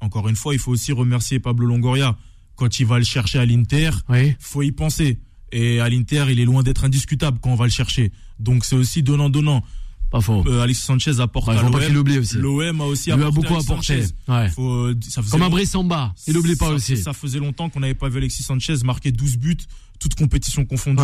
[0.00, 2.16] encore une fois, il faut aussi remercier Pablo Longoria.
[2.54, 5.18] Quand il va le chercher à l'Inter, il faut y penser.
[5.52, 8.12] Et à l'Inter, il est loin d'être indiscutable quand on va le chercher.
[8.38, 9.64] Donc c'est aussi donnant-donnant.
[10.10, 10.42] Pas faux.
[10.46, 11.74] Euh, Alexis Sanchez apporte à l'OM.
[12.18, 12.38] aussi.
[12.38, 13.24] L'OM a aussi apporté.
[13.24, 14.04] Il a beaucoup apporté.
[14.26, 14.48] Ouais.
[14.48, 16.14] Faut, euh, ça Comme un Brissamba.
[16.26, 16.96] Il n'oublie pas aussi.
[16.96, 19.58] Ça faisait longtemps qu'on n'avait pas vu Alexis Sanchez marquer 12 buts,
[19.98, 21.02] toutes compétitions confondues.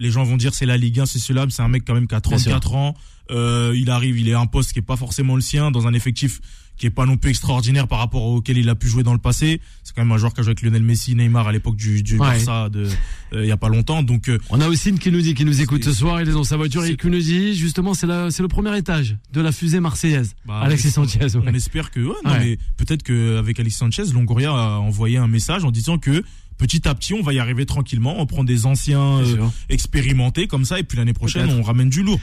[0.00, 1.94] Les gens vont dire c'est la Ligue 1, c'est cela, mais c'est un mec quand
[1.94, 2.94] même qui a 34 ans.
[3.30, 5.86] Euh, il arrive, il est à un poste qui est pas forcément le sien, dans
[5.86, 6.40] un effectif
[6.78, 9.18] qui est pas non plus extraordinaire par rapport auquel il a pu jouer dans le
[9.18, 9.60] passé.
[9.82, 12.02] C'est quand même un joueur qui a joué avec Lionel Messi, Neymar à l'époque du,
[12.02, 12.84] du Barça de
[13.32, 14.02] euh, il y a pas longtemps.
[14.02, 16.32] Donc euh, on a aussi qui nous dit qui nous écoute ce soir, il est
[16.32, 19.52] dans sa voiture et qui nous dit justement c'est c'est le premier étage de la
[19.52, 20.34] fusée marseillaise.
[20.46, 21.26] Bah, Alexis Sanchez.
[21.36, 25.64] On espère que ouais, non, mais peut-être qu'avec Alexis Sanchez, Longoria a envoyé un message
[25.64, 26.22] en disant que
[26.58, 28.20] petit à petit, on va y arriver tranquillement.
[28.20, 32.02] On prend des anciens euh, expérimentés comme ça, et puis l'année prochaine, on ramène du
[32.02, 32.20] lourd.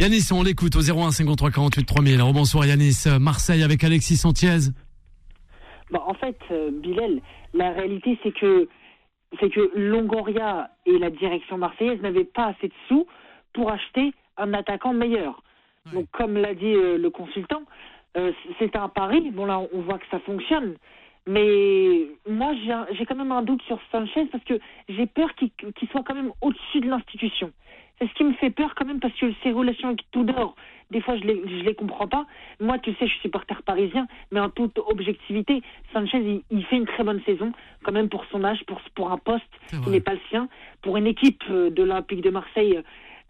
[0.00, 2.18] Yanis, on l'écoute au 01 53 48 3000.
[2.32, 3.04] bonsoir Yanis.
[3.20, 4.70] Marseille avec Alexis Sanchez.
[5.90, 7.20] Bah, en fait, euh, Bilal,
[7.52, 8.68] la réalité c'est que
[9.40, 13.08] c'est que Longoria et la direction marseillaise n'avaient pas assez de sous
[13.52, 15.42] pour acheter un attaquant meilleur.
[15.92, 17.62] Donc, comme l'a dit euh, le consultant,
[18.16, 18.30] euh,
[18.60, 19.32] c'est un pari.
[19.32, 20.76] Bon, là, on voit que ça fonctionne.
[21.26, 22.06] Mais
[22.48, 26.14] moi, j'ai quand même un doute sur Sanchez parce que j'ai peur qu'il soit quand
[26.14, 27.52] même au-dessus de l'institution.
[27.98, 30.54] C'est ce qui me fait peur quand même parce que ses relations avec Tudor,
[30.90, 32.26] des fois je les, je les comprends pas.
[32.60, 36.86] Moi, tu sais, je suis supporter parisien, mais en toute objectivité, Sanchez, il, fait une
[36.86, 40.14] très bonne saison quand même pour son âge, pour, pour un poste qui n'est pas
[40.14, 40.48] le sien,
[40.82, 42.80] pour une équipe euh, de l'Olympique de Marseille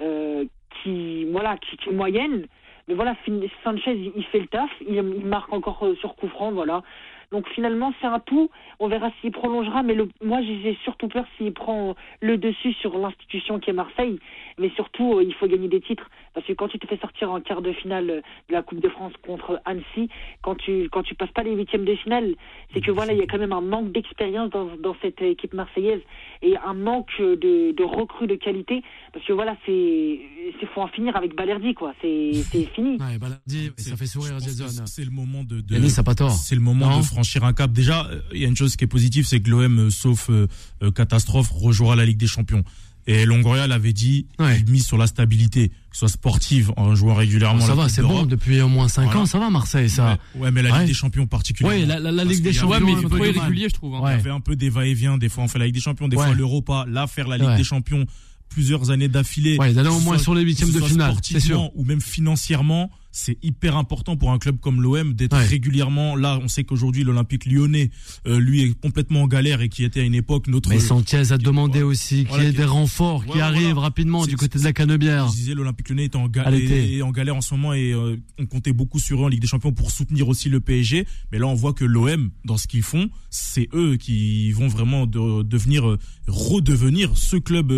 [0.02, 0.44] euh,
[0.82, 2.46] qui, voilà, qui, qui, est moyenne.
[2.88, 3.16] Mais voilà,
[3.64, 6.82] Sanchez, il fait le taf, il, il marque encore euh, sur coup franc, voilà.
[7.30, 8.50] Donc finalement, c'est un tout.
[8.78, 12.96] On verra s'il prolongera, mais le, moi, j'ai surtout peur s'il prend le dessus sur
[12.96, 14.18] l'institution qui est Marseille.
[14.58, 16.08] Mais surtout, euh, il faut gagner des titres.
[16.32, 18.88] Parce que quand tu te fais sortir en quart de finale de la Coupe de
[18.88, 20.08] France contre Annecy,
[20.42, 22.34] quand tu quand tu passes pas les huitièmes de finale,
[22.72, 25.52] c'est que voilà, il y a quand même un manque d'expérience dans, dans cette équipe
[25.52, 26.00] marseillaise
[26.42, 28.82] et un manque de, de recrues de qualité.
[29.12, 30.20] Parce que voilà, c'est
[30.60, 31.92] c'est faut en finir avec Balerdi, quoi.
[32.00, 32.32] C'est
[32.74, 32.98] fini.
[32.98, 34.84] Ouais, Balerdi, ça fait sourire Jason.
[34.86, 35.60] C'est le moment de.
[35.60, 37.72] de C'est le moment de franchir un cap.
[37.72, 40.30] Déjà, euh, il y a une chose qui est positive, c'est que l'OM, euh, sauf
[40.30, 40.46] euh,
[40.94, 42.62] catastrophe, rejouera la Ligue des Champions.
[43.08, 47.14] Et Longoria l'avait dit, il mise sur la stabilité, que ce soit sportive, en jouant
[47.14, 47.64] régulièrement.
[47.64, 50.18] ça va, c'est bon, depuis au moins 5 ans, ça va Marseille, ça.
[50.36, 51.80] Ouais, mais la Ligue des Champions particulièrement.
[51.80, 53.94] Oui, la, Ligue des Champions, mais il est trop irrégulier, je trouve.
[53.94, 54.02] Hein.
[54.04, 56.06] Il y avait un peu des va-et-vient, des fois on fait la Ligue des Champions,
[56.06, 56.84] des fois l'Europa.
[56.86, 58.04] Là, faire la Ligue des Champions
[58.50, 59.58] plusieurs années d'affilée.
[59.58, 61.70] Ouais, d'aller au moins sur les huitièmes de finale, c'est sûr.
[61.74, 66.38] Ou même financièrement, c'est hyper important pour un club comme l'OM d'être régulièrement là.
[66.40, 67.90] On sait qu'aujourd'hui l'Olympique Lyonnais,
[68.26, 70.68] euh, lui, est complètement en galère et qui était à une époque notre.
[70.68, 74.58] Mais Sanchez a demandé aussi qu'il y ait des renforts qui arrivent rapidement du côté
[74.60, 75.28] de la Canebière.
[75.28, 78.46] Je disais l'Olympique Lyonnais est en, galère, en galère en ce moment et euh, on
[78.46, 81.04] comptait beaucoup sur eux en Ligue des Champions pour soutenir aussi le PSG.
[81.32, 85.06] Mais là, on voit que l'OM, dans ce qu'ils font, c'est eux qui vont vraiment
[85.06, 85.98] devenir, euh,
[86.28, 87.72] redevenir ce club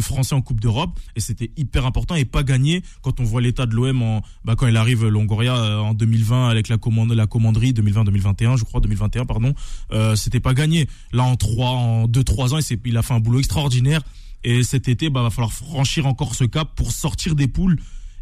[0.00, 0.98] français en Coupe d'Europe.
[1.16, 4.54] Et c'était hyper important et pas gagné quand on voit l'état de l'OM en, bah,
[4.56, 8.80] quand il arrive Longoria euh, en 2020 avec la commande la commanderie 2020-2021 je crois
[8.80, 9.52] 2021 pardon.
[9.90, 10.86] Euh, c'était pas gagné.
[11.12, 14.02] Là en trois en deux trois ans il, il a fait un boulot extraordinaire.
[14.44, 17.78] Et cet été bah va falloir franchir encore ce cap pour sortir des poules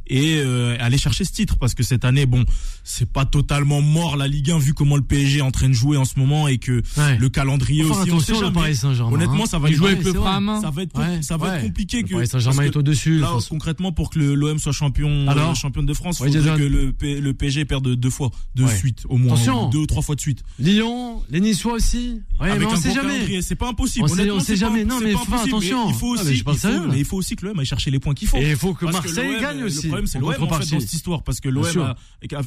[0.06, 2.44] et euh, aller chercher ce titre parce que cette année bon
[2.82, 5.74] c'est pas totalement mort la Ligue 1 vu comment le PSG est en train de
[5.74, 6.82] jouer en ce moment et que
[7.18, 8.74] le calendrier aussi on sait jamais.
[9.00, 12.14] honnêtement ça va jouer avec le Prime ça va être ça va être compliqué que
[12.14, 15.94] Paris Saint-Germain est au dessus là, concrètement pour que l'OM soit champion euh, champion de
[15.94, 19.36] France il faudrait que le, le PSG perde deux fois de suite au moins
[19.70, 20.42] deux ou trois fois de suite.
[20.58, 22.20] Lyon les Niçois aussi.
[22.38, 23.42] Avec mais on sait jamais.
[23.42, 24.84] c'est pas impossible on sait, jamais.
[24.84, 25.88] non mais attention.
[25.88, 26.42] il faut aussi
[26.88, 28.36] mais il faut aussi que l'OM aille chercher les points qu'il faut.
[28.36, 31.22] Et il faut que Marseille gagne aussi problème, c'est l'OM en fait dans cette histoire
[31.22, 31.94] parce que l'OM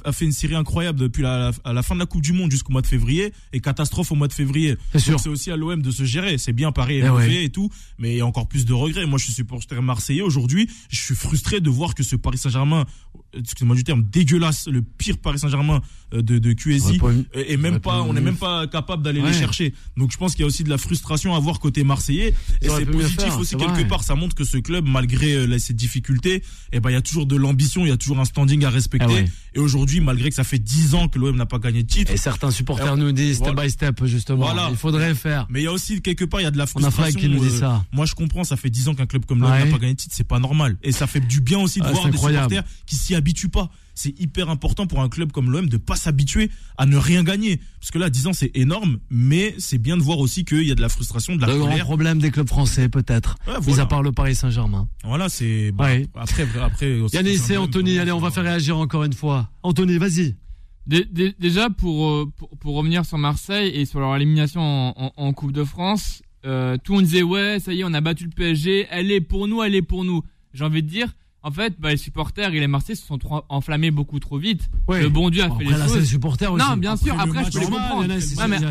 [0.05, 1.51] a, fait une série incroyable depuis la,
[1.83, 4.33] fin de la Coupe du Monde jusqu'au mois de février et catastrophe au mois de
[4.33, 4.75] février.
[4.95, 6.37] C'est aussi à l'OM de se gérer.
[6.37, 9.05] C'est bien Paris et, et tout, mais il y a encore plus de regrets.
[9.05, 10.69] Moi, je suis supporter marseillais aujourd'hui.
[10.89, 12.85] Je suis frustré de voir que ce Paris Saint-Germain,
[13.33, 15.81] excusez-moi du terme, dégueulasse, le pire Paris Saint-Germain
[16.11, 16.99] de, de QSI,
[17.33, 19.73] et même pas, on n'est même pas capable d'aller les chercher.
[19.97, 22.33] Donc je pense qu'il y a aussi de la frustration à voir côté marseillais.
[22.61, 24.03] Et c'est positif aussi quelque part.
[24.03, 26.43] Ça montre que ce club, malgré euh, ses difficultés, et
[26.73, 28.69] eh ben il y a toujours de l'ambition, il y a toujours un standing à
[28.69, 29.25] respecter.
[29.25, 31.87] Ah et aujourd'hui, malgré que ça fait 10 ans que l'OM n'a pas gagné de
[31.87, 32.11] titre.
[32.11, 34.45] Et certains supporters nous disent step by step, justement.
[34.45, 34.67] Voilà.
[34.69, 35.47] Il faudrait faire.
[35.49, 37.19] Mais il y a aussi, quelque part, il y a de la frustration.
[37.19, 37.85] qui nous dit euh, ça.
[37.91, 39.99] Moi, je comprends, ça fait 10 ans qu'un club comme l'OM n'a pas gagné de
[39.99, 40.77] titre, c'est pas normal.
[40.83, 43.69] Et ça fait du bien aussi de ah, voir des supporters qui s'y habituent pas
[43.97, 47.59] c'est hyper important pour un club comme l'OM de pas s'habituer à ne rien gagner.
[47.79, 50.71] Parce que là, 10 ans, c'est énorme, mais c'est bien de voir aussi qu'il y
[50.71, 53.37] a de la frustration, de la Le grand problème des clubs français, peut-être.
[53.47, 54.87] Ouais, Mis à part le Paris Saint-Germain.
[55.03, 56.99] Voilà, c'est, bah, après, après.
[57.11, 59.49] Yannis et Anthony, allez, on va faire réagir encore une fois.
[59.63, 60.35] Anthony, vas-y.
[60.85, 66.77] Déjà, pour, pour, revenir sur Marseille et sur leur élimination en, Coupe de France, euh,
[66.81, 69.21] tout le monde disait, ouais, ça y est, on a battu le PSG, elle est
[69.21, 70.21] pour nous, elle est pour nous.
[70.53, 71.13] J'ai envie de dire,
[71.47, 74.69] en fait, bah, les supporters et les Marseillais se sont trop enflammés beaucoup trop vite.
[74.89, 75.95] Le bon Dieu a fait les choses.
[75.95, 76.65] les supporters aussi.
[76.67, 77.17] Non, bien sûr.
[77.17, 78.19] Après, je peux les comprendre.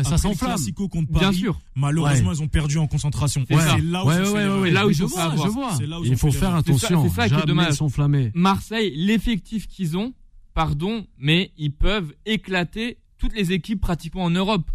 [0.03, 0.57] ça s'enflamme.
[1.09, 1.59] Bien sûr.
[1.75, 3.43] Malheureusement, ils ont perdu en concentration.
[3.49, 5.33] C'est là où, là où je vois.
[5.35, 5.71] Je vois.
[6.05, 7.03] Il faut faire attention.
[7.09, 7.79] C'est ça qui est dommage.
[8.35, 10.13] Marseille, l'effectif qu'ils ont,
[10.53, 14.69] pardon, mais ils peuvent éclater toutes les équipes pratiquement en Europe.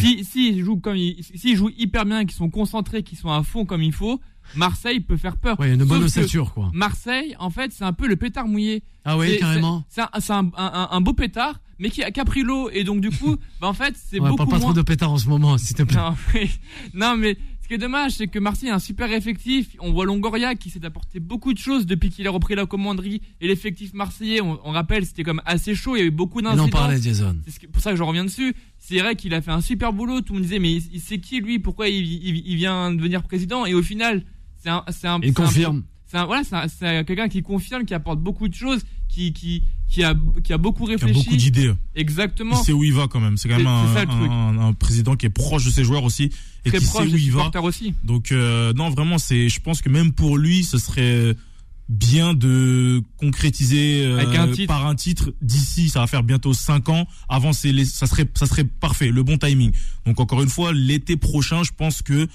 [0.00, 3.64] Si, si jouent comme, s'ils jouent hyper bien, qu'ils sont concentrés, qu'ils sont à fond
[3.64, 4.18] comme il faut,
[4.54, 5.56] Marseille peut faire peur.
[5.58, 6.70] Oui, une bonne ossature, quoi.
[6.72, 8.82] Marseille, en fait, c'est un peu le pétard mouillé.
[9.04, 9.84] Ah oui, carrément.
[9.88, 12.70] C'est un, beau pétard, mais qui a, pris l'eau.
[12.70, 15.18] Et donc, du coup, bah, en fait, c'est beaucoup pas, pas trop de pétard en
[15.18, 15.98] ce moment, s'il te plaît.
[16.94, 19.74] Non, mais, ce qui est dommage, c'est que Marseille a un super effectif.
[19.80, 23.22] On voit Longoria qui s'est apporté beaucoup de choses depuis qu'il a repris la commanderie.
[23.40, 25.96] Et l'effectif marseillais, on, rappelle, c'était comme assez chaud.
[25.96, 26.64] Il y avait beaucoup d'incidents.
[26.64, 27.34] On en parlait, Jason.
[27.46, 28.54] C'est pour ça que je reviens dessus.
[28.76, 30.20] C'est vrai qu'il a fait un super boulot.
[30.20, 31.58] Tout le monde disait, mais c'est qui lui?
[31.58, 33.64] Pourquoi il, il, vient devenir président?
[33.64, 34.24] Et au final,
[34.58, 35.84] c'est un, Il confirme.
[36.04, 38.84] C'est voilà, c'est quelqu'un qui confirme, qui apporte beaucoup de choses,
[39.14, 41.12] qui, qui, qui, a, qui a beaucoup réfléchi.
[41.12, 41.72] Qui a beaucoup d'idées.
[41.94, 42.60] Exactement.
[42.60, 43.36] Il sait où il va quand même.
[43.36, 46.30] C'est quand même un, un, président qui est proche de ses joueurs aussi.
[46.64, 47.50] Et Très qui proche sait où il va.
[47.62, 47.94] aussi.
[48.02, 51.36] Donc, euh, non, vraiment, c'est, je pense que même pour lui, ce serait
[51.88, 57.52] bien de concrétiser euh, par un titre d'ici ça va faire bientôt 5 ans avant
[57.52, 59.70] c'est ça serait ça serait parfait le bon timing
[60.06, 62.26] donc encore une fois l'été prochain je pense que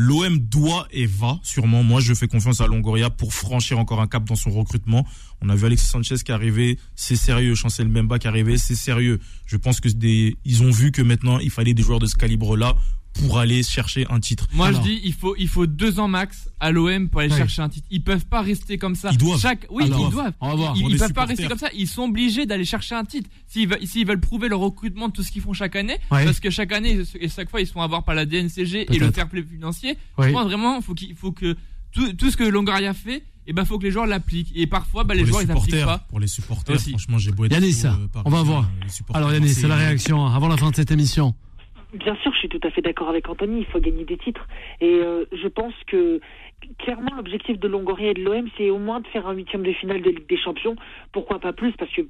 [0.00, 1.82] L'OM doit et va sûrement.
[1.82, 5.04] Moi, je fais confiance à Longoria pour franchir encore un cap dans son recrutement.
[5.42, 7.56] On a vu Alexis Sanchez qui est arrivé, c'est sérieux.
[7.56, 9.18] Chancel Mbemba qui est arrivé, c'est sérieux.
[9.46, 12.76] Je pense que ils ont vu que maintenant il fallait des joueurs de ce calibre-là
[13.18, 14.48] pour aller chercher un titre.
[14.52, 17.62] Moi je dis il faut il faut deux ans max à l'OM pour aller chercher
[17.62, 17.86] un titre.
[17.90, 19.10] Ils peuvent pas rester comme ça.
[19.12, 19.40] Ils doivent.
[19.40, 20.32] Chaque oui ils doivent.
[20.76, 21.68] Ils, peuvent pas rester comme ça.
[21.74, 23.28] Ils sont obligés d'aller chercher un titre.
[23.46, 26.40] S'ils veulent, s'ils veulent prouver leur recrutement de tout ce qu'ils font chaque année, parce
[26.40, 29.10] que chaque année et chaque fois ils sont à voir par la DNCG et le
[29.10, 29.96] fair play financier.
[30.18, 31.56] Je pense vraiment faut qu'il faut que
[31.92, 33.16] tout, tout ce que Longoria fait,
[33.48, 34.52] et eh ben faut que les joueurs l'appliquent.
[34.54, 36.04] Et parfois, bah, les joueurs ils appliquent pas.
[36.10, 37.52] Pour les supporters, franchement, j'ai beau être.
[37.52, 37.92] Yanis, euh,
[38.26, 38.70] on va voir.
[39.14, 41.34] Alors Yanis, c'est la réaction hein, avant la fin de cette émission.
[41.94, 43.60] Bien sûr, je suis tout à fait d'accord avec Anthony.
[43.60, 44.46] Il faut gagner des titres,
[44.80, 46.20] et euh, je pense que
[46.78, 49.72] clairement l'objectif de Longoria et de l'OM, c'est au moins de faire un huitième de
[49.72, 50.76] finale de Ligue des Champions.
[51.12, 52.02] Pourquoi pas plus Parce que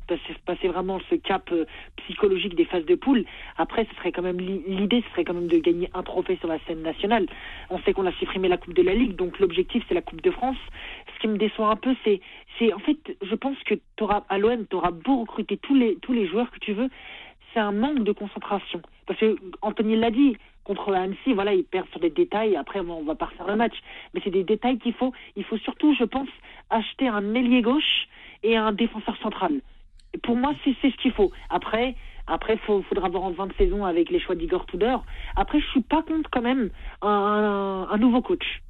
[0.46, 1.64] passer, vraiment ce cap euh,
[1.96, 3.24] psychologique des phases de poule.
[3.56, 6.58] Après, ce serait quand même l'idée, serait quand même de gagner un trophée sur la
[6.66, 7.26] scène nationale.
[7.70, 10.22] On sait qu'on a supprimé la Coupe de la Ligue, donc l'objectif c'est la Coupe
[10.22, 10.58] de France.
[11.14, 12.20] Ce qui me déçoit un peu, c'est,
[12.72, 13.74] en fait, je pense que
[14.28, 16.88] à l'OM, tu auras beau recruter tous les tous les joueurs que tu veux,
[17.52, 18.80] c'est un manque de concentration.
[19.06, 22.56] Parce que Anthony l'a dit, contre Annecy, voilà, il perd sur des détails.
[22.56, 23.74] Après, on va pas refaire le match,
[24.12, 25.12] mais c'est des détails qu'il faut.
[25.36, 26.28] Il faut surtout, je pense,
[26.70, 28.08] acheter un ailier gauche
[28.42, 29.60] et un défenseur central.
[30.14, 31.32] Et pour moi, c'est ce qu'il faut.
[31.50, 31.94] Après,
[32.26, 35.04] après, il faudra voir en fin de saison avec les choix d'Igor Tudor.
[35.36, 36.70] Après, je suis pas contre quand même
[37.02, 38.62] un, nouveau coach.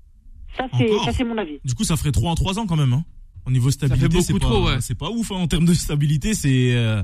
[0.57, 1.59] Ça, c'est mon avis.
[1.65, 2.93] Du coup, ça ferait 3 en 3 ans quand même.
[2.93, 3.03] Hein.
[3.49, 5.37] Au niveau stabilité, c'est pas, c'est pas ouf hein.
[5.37, 6.35] en termes de stabilité.
[6.35, 7.03] C'est euh,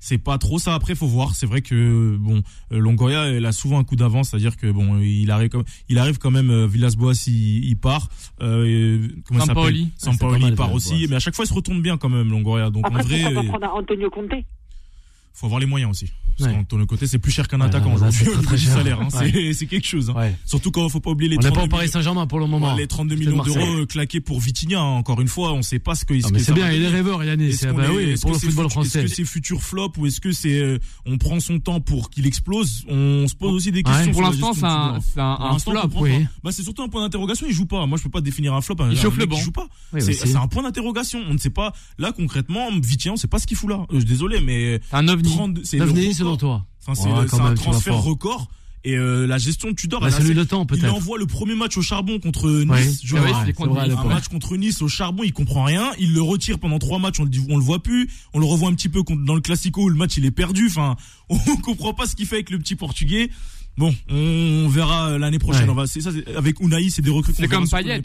[0.00, 0.74] c'est pas trop ça.
[0.74, 1.34] Après, faut voir.
[1.34, 4.98] C'est vrai que bon, euh, Longoria, elle a souvent un coup d'avance, c'est-à-dire que bon,
[5.00, 6.50] il arrive comme, il arrive quand même.
[6.50, 8.08] Euh, Villas-Boas, il, il, part.
[8.40, 9.86] Euh, comment ça s'appelle?
[9.96, 12.70] Sampaoli il part aussi, mais à chaque fois, il se retourne bien quand même, Longoria.
[12.70, 14.32] Donc Après, en vrai, pas prendre Antonio Conte?
[15.32, 16.12] faut avoir les moyens aussi.
[16.40, 16.64] Parce ouais.
[16.64, 17.96] ton côté, c'est plus cher qu'un attaquant.
[18.10, 19.00] C'est très, salaire.
[19.00, 19.08] Hein.
[19.10, 20.10] C'est quelque chose.
[20.10, 20.30] Hein.
[20.44, 21.38] Surtout quand il faut pas oublier les.
[21.38, 22.74] On n'est pas au Paris Saint-Germain pour le moment.
[22.74, 24.80] les 32 millions d'euros claqués pour Vitinha.
[24.80, 26.14] Encore une fois, on sait pas ce que.
[26.20, 27.60] c'est bien, il est rêveur, Yannis.
[27.74, 29.00] Bah oui, pour le football français.
[29.00, 32.10] Est-ce que c'est futur flop ou est-ce que c'est euh, on prend son temps pour
[32.10, 32.84] qu'il explose?
[32.88, 34.12] On se pose aussi des questions.
[34.12, 35.88] Pour l'instant, c'est un flop.
[36.42, 37.46] Bah c'est surtout un point d'interrogation.
[37.48, 37.86] Il joue pas.
[37.86, 38.76] Moi, je peux pas définir un flop.
[38.90, 39.36] Il chauffe le banc.
[39.36, 39.68] Il joue pas.
[39.98, 41.20] C'est un point d'interrogation.
[41.28, 41.72] On ne sait pas.
[41.98, 43.86] Là, concrètement, Vitinha, on sait pas ce qu'il fout là.
[43.92, 44.80] Euh, désolé, mais.
[44.92, 45.36] Un ovni.
[45.80, 46.66] Ovni, toi.
[46.86, 48.48] Enfin, c'est un transfert record.
[48.82, 50.84] Et euh, la gestion de Tudor, bah, celui de temps peut-être.
[50.84, 53.04] Il envoie le premier match au charbon contre Nice.
[53.04, 55.90] Vrai, un match contre Nice au charbon, il comprend rien.
[55.98, 58.08] Il le retire pendant trois matchs, on le, on le voit plus.
[58.32, 60.68] On le revoit un petit peu dans le Classico où le match il est perdu.
[60.68, 60.96] Enfin,
[61.28, 63.28] on comprend pas ce qu'il fait avec le petit Portugais.
[63.80, 65.70] Bon, on verra l'année prochaine.
[65.70, 67.32] On va, c'est ça, avec Unai, c'est des recrues.
[67.34, 68.02] C'est comme Payet.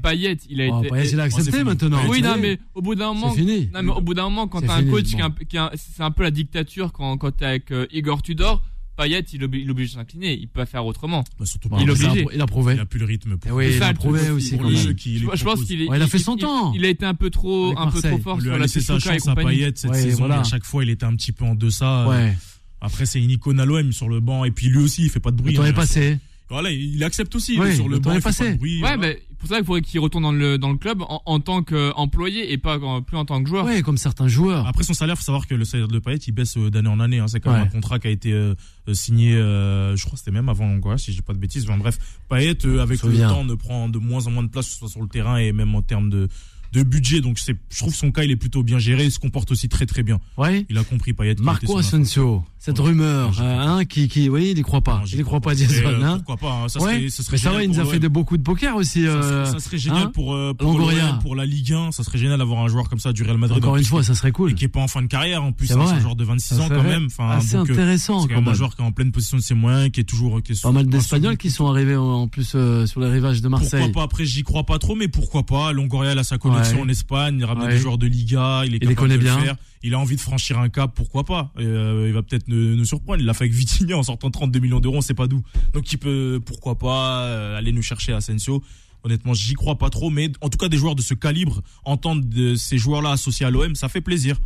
[0.00, 0.88] Payet, il a oh, été.
[0.88, 1.98] Payet, il a accepté maintenant.
[2.08, 3.32] Oui, non, mais au bout d'un moment.
[3.32, 3.68] Fini.
[3.74, 5.16] Non, mais au bout d'un moment, quand t'as un coach
[5.48, 8.62] qui, c'est un peu la dictature quand, quand t'es avec euh, Igor Tudor.
[8.96, 10.34] Payet, il, il oblige de s'incliner.
[10.34, 11.24] Il peut pas faire autrement.
[11.40, 12.26] Bah, surtout il, obligé.
[12.32, 12.74] il a prouvé.
[12.74, 13.36] Il a plus le rythme.
[13.36, 14.56] Pour oui, il a prouvé aussi.
[14.56, 16.72] Je, pense qu'il il a fait son temps.
[16.72, 19.34] Il, a été un peu trop, un peu trop fort sur la sa chance à
[19.34, 20.30] Payet cette saison.
[20.30, 22.06] À chaque fois, il était un petit peu en deçà.
[22.06, 22.36] Ouais.
[22.84, 24.44] Après, c'est une icône à l'OM sur le banc.
[24.44, 25.52] Et puis lui aussi, il fait pas de bruit.
[25.52, 26.18] Le temps est passé.
[26.50, 28.12] Voilà, il accepte aussi sur le, banc.
[28.12, 28.58] Est passé.
[28.60, 28.98] ouais, voilà.
[28.98, 31.62] mais pour ça, il faudrait qu'il retourne dans le, dans le club en, en tant
[31.62, 33.64] qu'employé et pas plus en tant que joueur.
[33.64, 34.66] Ouais, comme certains joueurs.
[34.66, 37.00] Après son salaire, faut savoir que le salaire de Payet, il baisse euh, d'année en
[37.00, 37.18] année.
[37.18, 37.28] Hein.
[37.28, 38.54] C'est quand même un contrat qui a été euh,
[38.92, 41.64] signé, euh, je crois que c'était même avant quoi, si je dis pas de bêtises.
[41.64, 44.88] Enfin, bref, Payet, avec le temps, ne prend de moins en moins de place, soit
[44.88, 46.28] sur le terrain et même en termes de
[46.74, 47.20] de budget.
[47.20, 49.04] Donc c'est, je trouve son cas il est plutôt bien géré.
[49.04, 50.20] Il se comporte aussi très très bien.
[50.36, 50.66] Ouais.
[50.68, 51.36] Il a compris Payet.
[51.40, 55.02] Marco Asensio, cette rumeur, hein, qui, qui, oui, il y croit pas.
[55.12, 55.88] il y croit pas, Jason.
[56.02, 56.16] Hein.
[56.24, 56.68] Pourquoi pas hein.
[56.68, 58.76] ça, serait, ça serait Mais ça va, il nous a fait de beaucoup de poker
[58.76, 59.06] aussi.
[59.06, 60.10] Euh, ça, serait, génial hein.
[60.12, 60.80] pour euh, pour,
[61.22, 61.92] pour la Ligue 1.
[61.92, 63.62] Ça serait génial d'avoir un joueur comme ça du Real Madrid.
[63.62, 64.52] Encore une fois, ça serait cool.
[64.52, 65.68] Et qui est pas en fin de carrière en plus.
[65.68, 67.06] C'est un joueur de 26 ans quand même.
[67.06, 68.26] Enfin, c'est intéressant.
[68.26, 70.40] C'est un joueur qui est en pleine position de ses moyens, qui est toujours.
[70.62, 73.82] Pas mal d'Espagnols qui sont arrivés en plus euh, sur les rivages de Marseille.
[73.84, 76.38] Pourquoi pas Après, j'y crois pas trop, mais pourquoi pas Longoria a sa
[76.78, 79.36] en Espagne il ramène des joueurs de Liga, il est les connaît de bien.
[79.38, 79.56] Le faire.
[79.82, 83.20] Il a envie de franchir un cap, pourquoi pas euh, Il va peut-être nous, surprendre.
[83.20, 85.42] Il l'a fait avec Vitinha en sortant 32 millions d'euros, on sait pas d'où.
[85.74, 88.62] Donc il peut, pourquoi pas, euh, aller nous chercher Asensio.
[89.02, 92.24] Honnêtement, j'y crois pas trop, mais en tout cas des joueurs de ce calibre, entendre
[92.24, 94.40] de ces joueurs-là associés à l'OM, ça fait plaisir.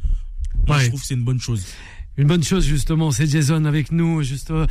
[0.67, 1.65] Moi, je trouve que c'est une bonne chose.
[2.19, 4.67] Une bonne chose justement, c'est Jason avec nous, juste euh,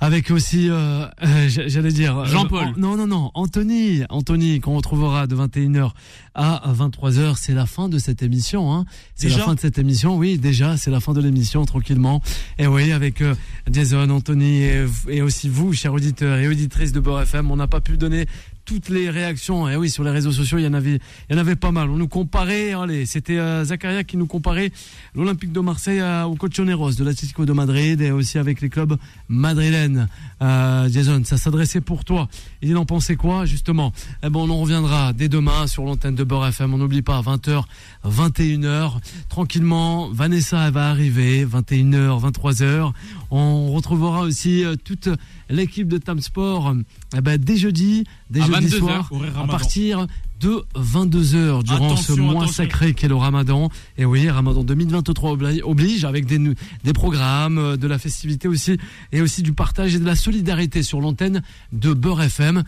[0.00, 2.68] avec aussi, euh, euh, j'allais dire Jean-Paul.
[2.76, 5.90] non non non, Anthony, Anthony qu'on retrouvera de 21h
[6.36, 7.34] à 23h.
[7.36, 8.72] C'est la fin de cette émission.
[8.72, 8.84] Hein.
[9.16, 10.16] C'est la fin de cette émission.
[10.16, 12.22] Oui, déjà, c'est la fin de l'émission tranquillement.
[12.58, 13.22] Et oui, avec
[13.70, 17.66] Jason, Anthony et, et, aussi vous, chers auditeurs et auditrices de Beurre FM, on n'a
[17.66, 18.26] pas pu donner
[18.64, 19.68] toutes les réactions.
[19.68, 20.98] Et oui, sur les réseaux sociaux, il y en avait,
[21.28, 21.90] il y en avait pas mal.
[21.90, 24.70] On nous comparait, allez, c'était euh, Zakaria qui nous comparait
[25.14, 28.96] l'Olympique de Marseille au Colchoneros de l'Atlético de Madrid et aussi avec les clubs
[29.28, 30.08] madrilènes.
[30.42, 32.28] Euh, Jason, ça s'adressait pour toi.
[32.62, 33.92] Il en pensait quoi, justement?
[34.22, 36.74] Eh bon, on en reviendra dès demain sur l'antenne de Beurre FM.
[36.74, 37.64] On n'oublie pas, 20h,
[38.06, 38.98] 21h.
[39.28, 42.92] Tranquillement, Vanessa, elle va arriver, 21h, 23h.
[43.30, 45.08] On retrouvera aussi euh, toute
[45.48, 46.74] l'équipe de Tam Sport
[47.16, 50.06] eh ben, dès jeudi, dès jeudi soir, à partir
[50.40, 53.70] de 22h durant ce mois sacré qu'est le Ramadan.
[53.96, 58.78] Et oui, Ramadan 2023 oblige avec des, des programmes, euh, de la festivité aussi,
[59.12, 61.42] et aussi du partage et de la solidarité sur l'antenne
[61.72, 62.64] de Beurre FM.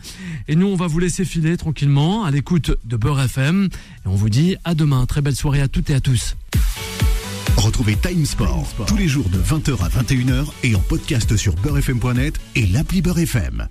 [0.47, 3.65] Et nous, on va vous laisser filer tranquillement à l'écoute de Beurre FM.
[4.05, 5.05] Et on vous dit à demain.
[5.05, 6.35] Très belle soirée à toutes et à tous.
[7.57, 12.39] Retrouvez Time Sport, tous les jours de 20h à 21h et en podcast sur beurrefm.net
[12.55, 13.67] et l'appli Beurre FM.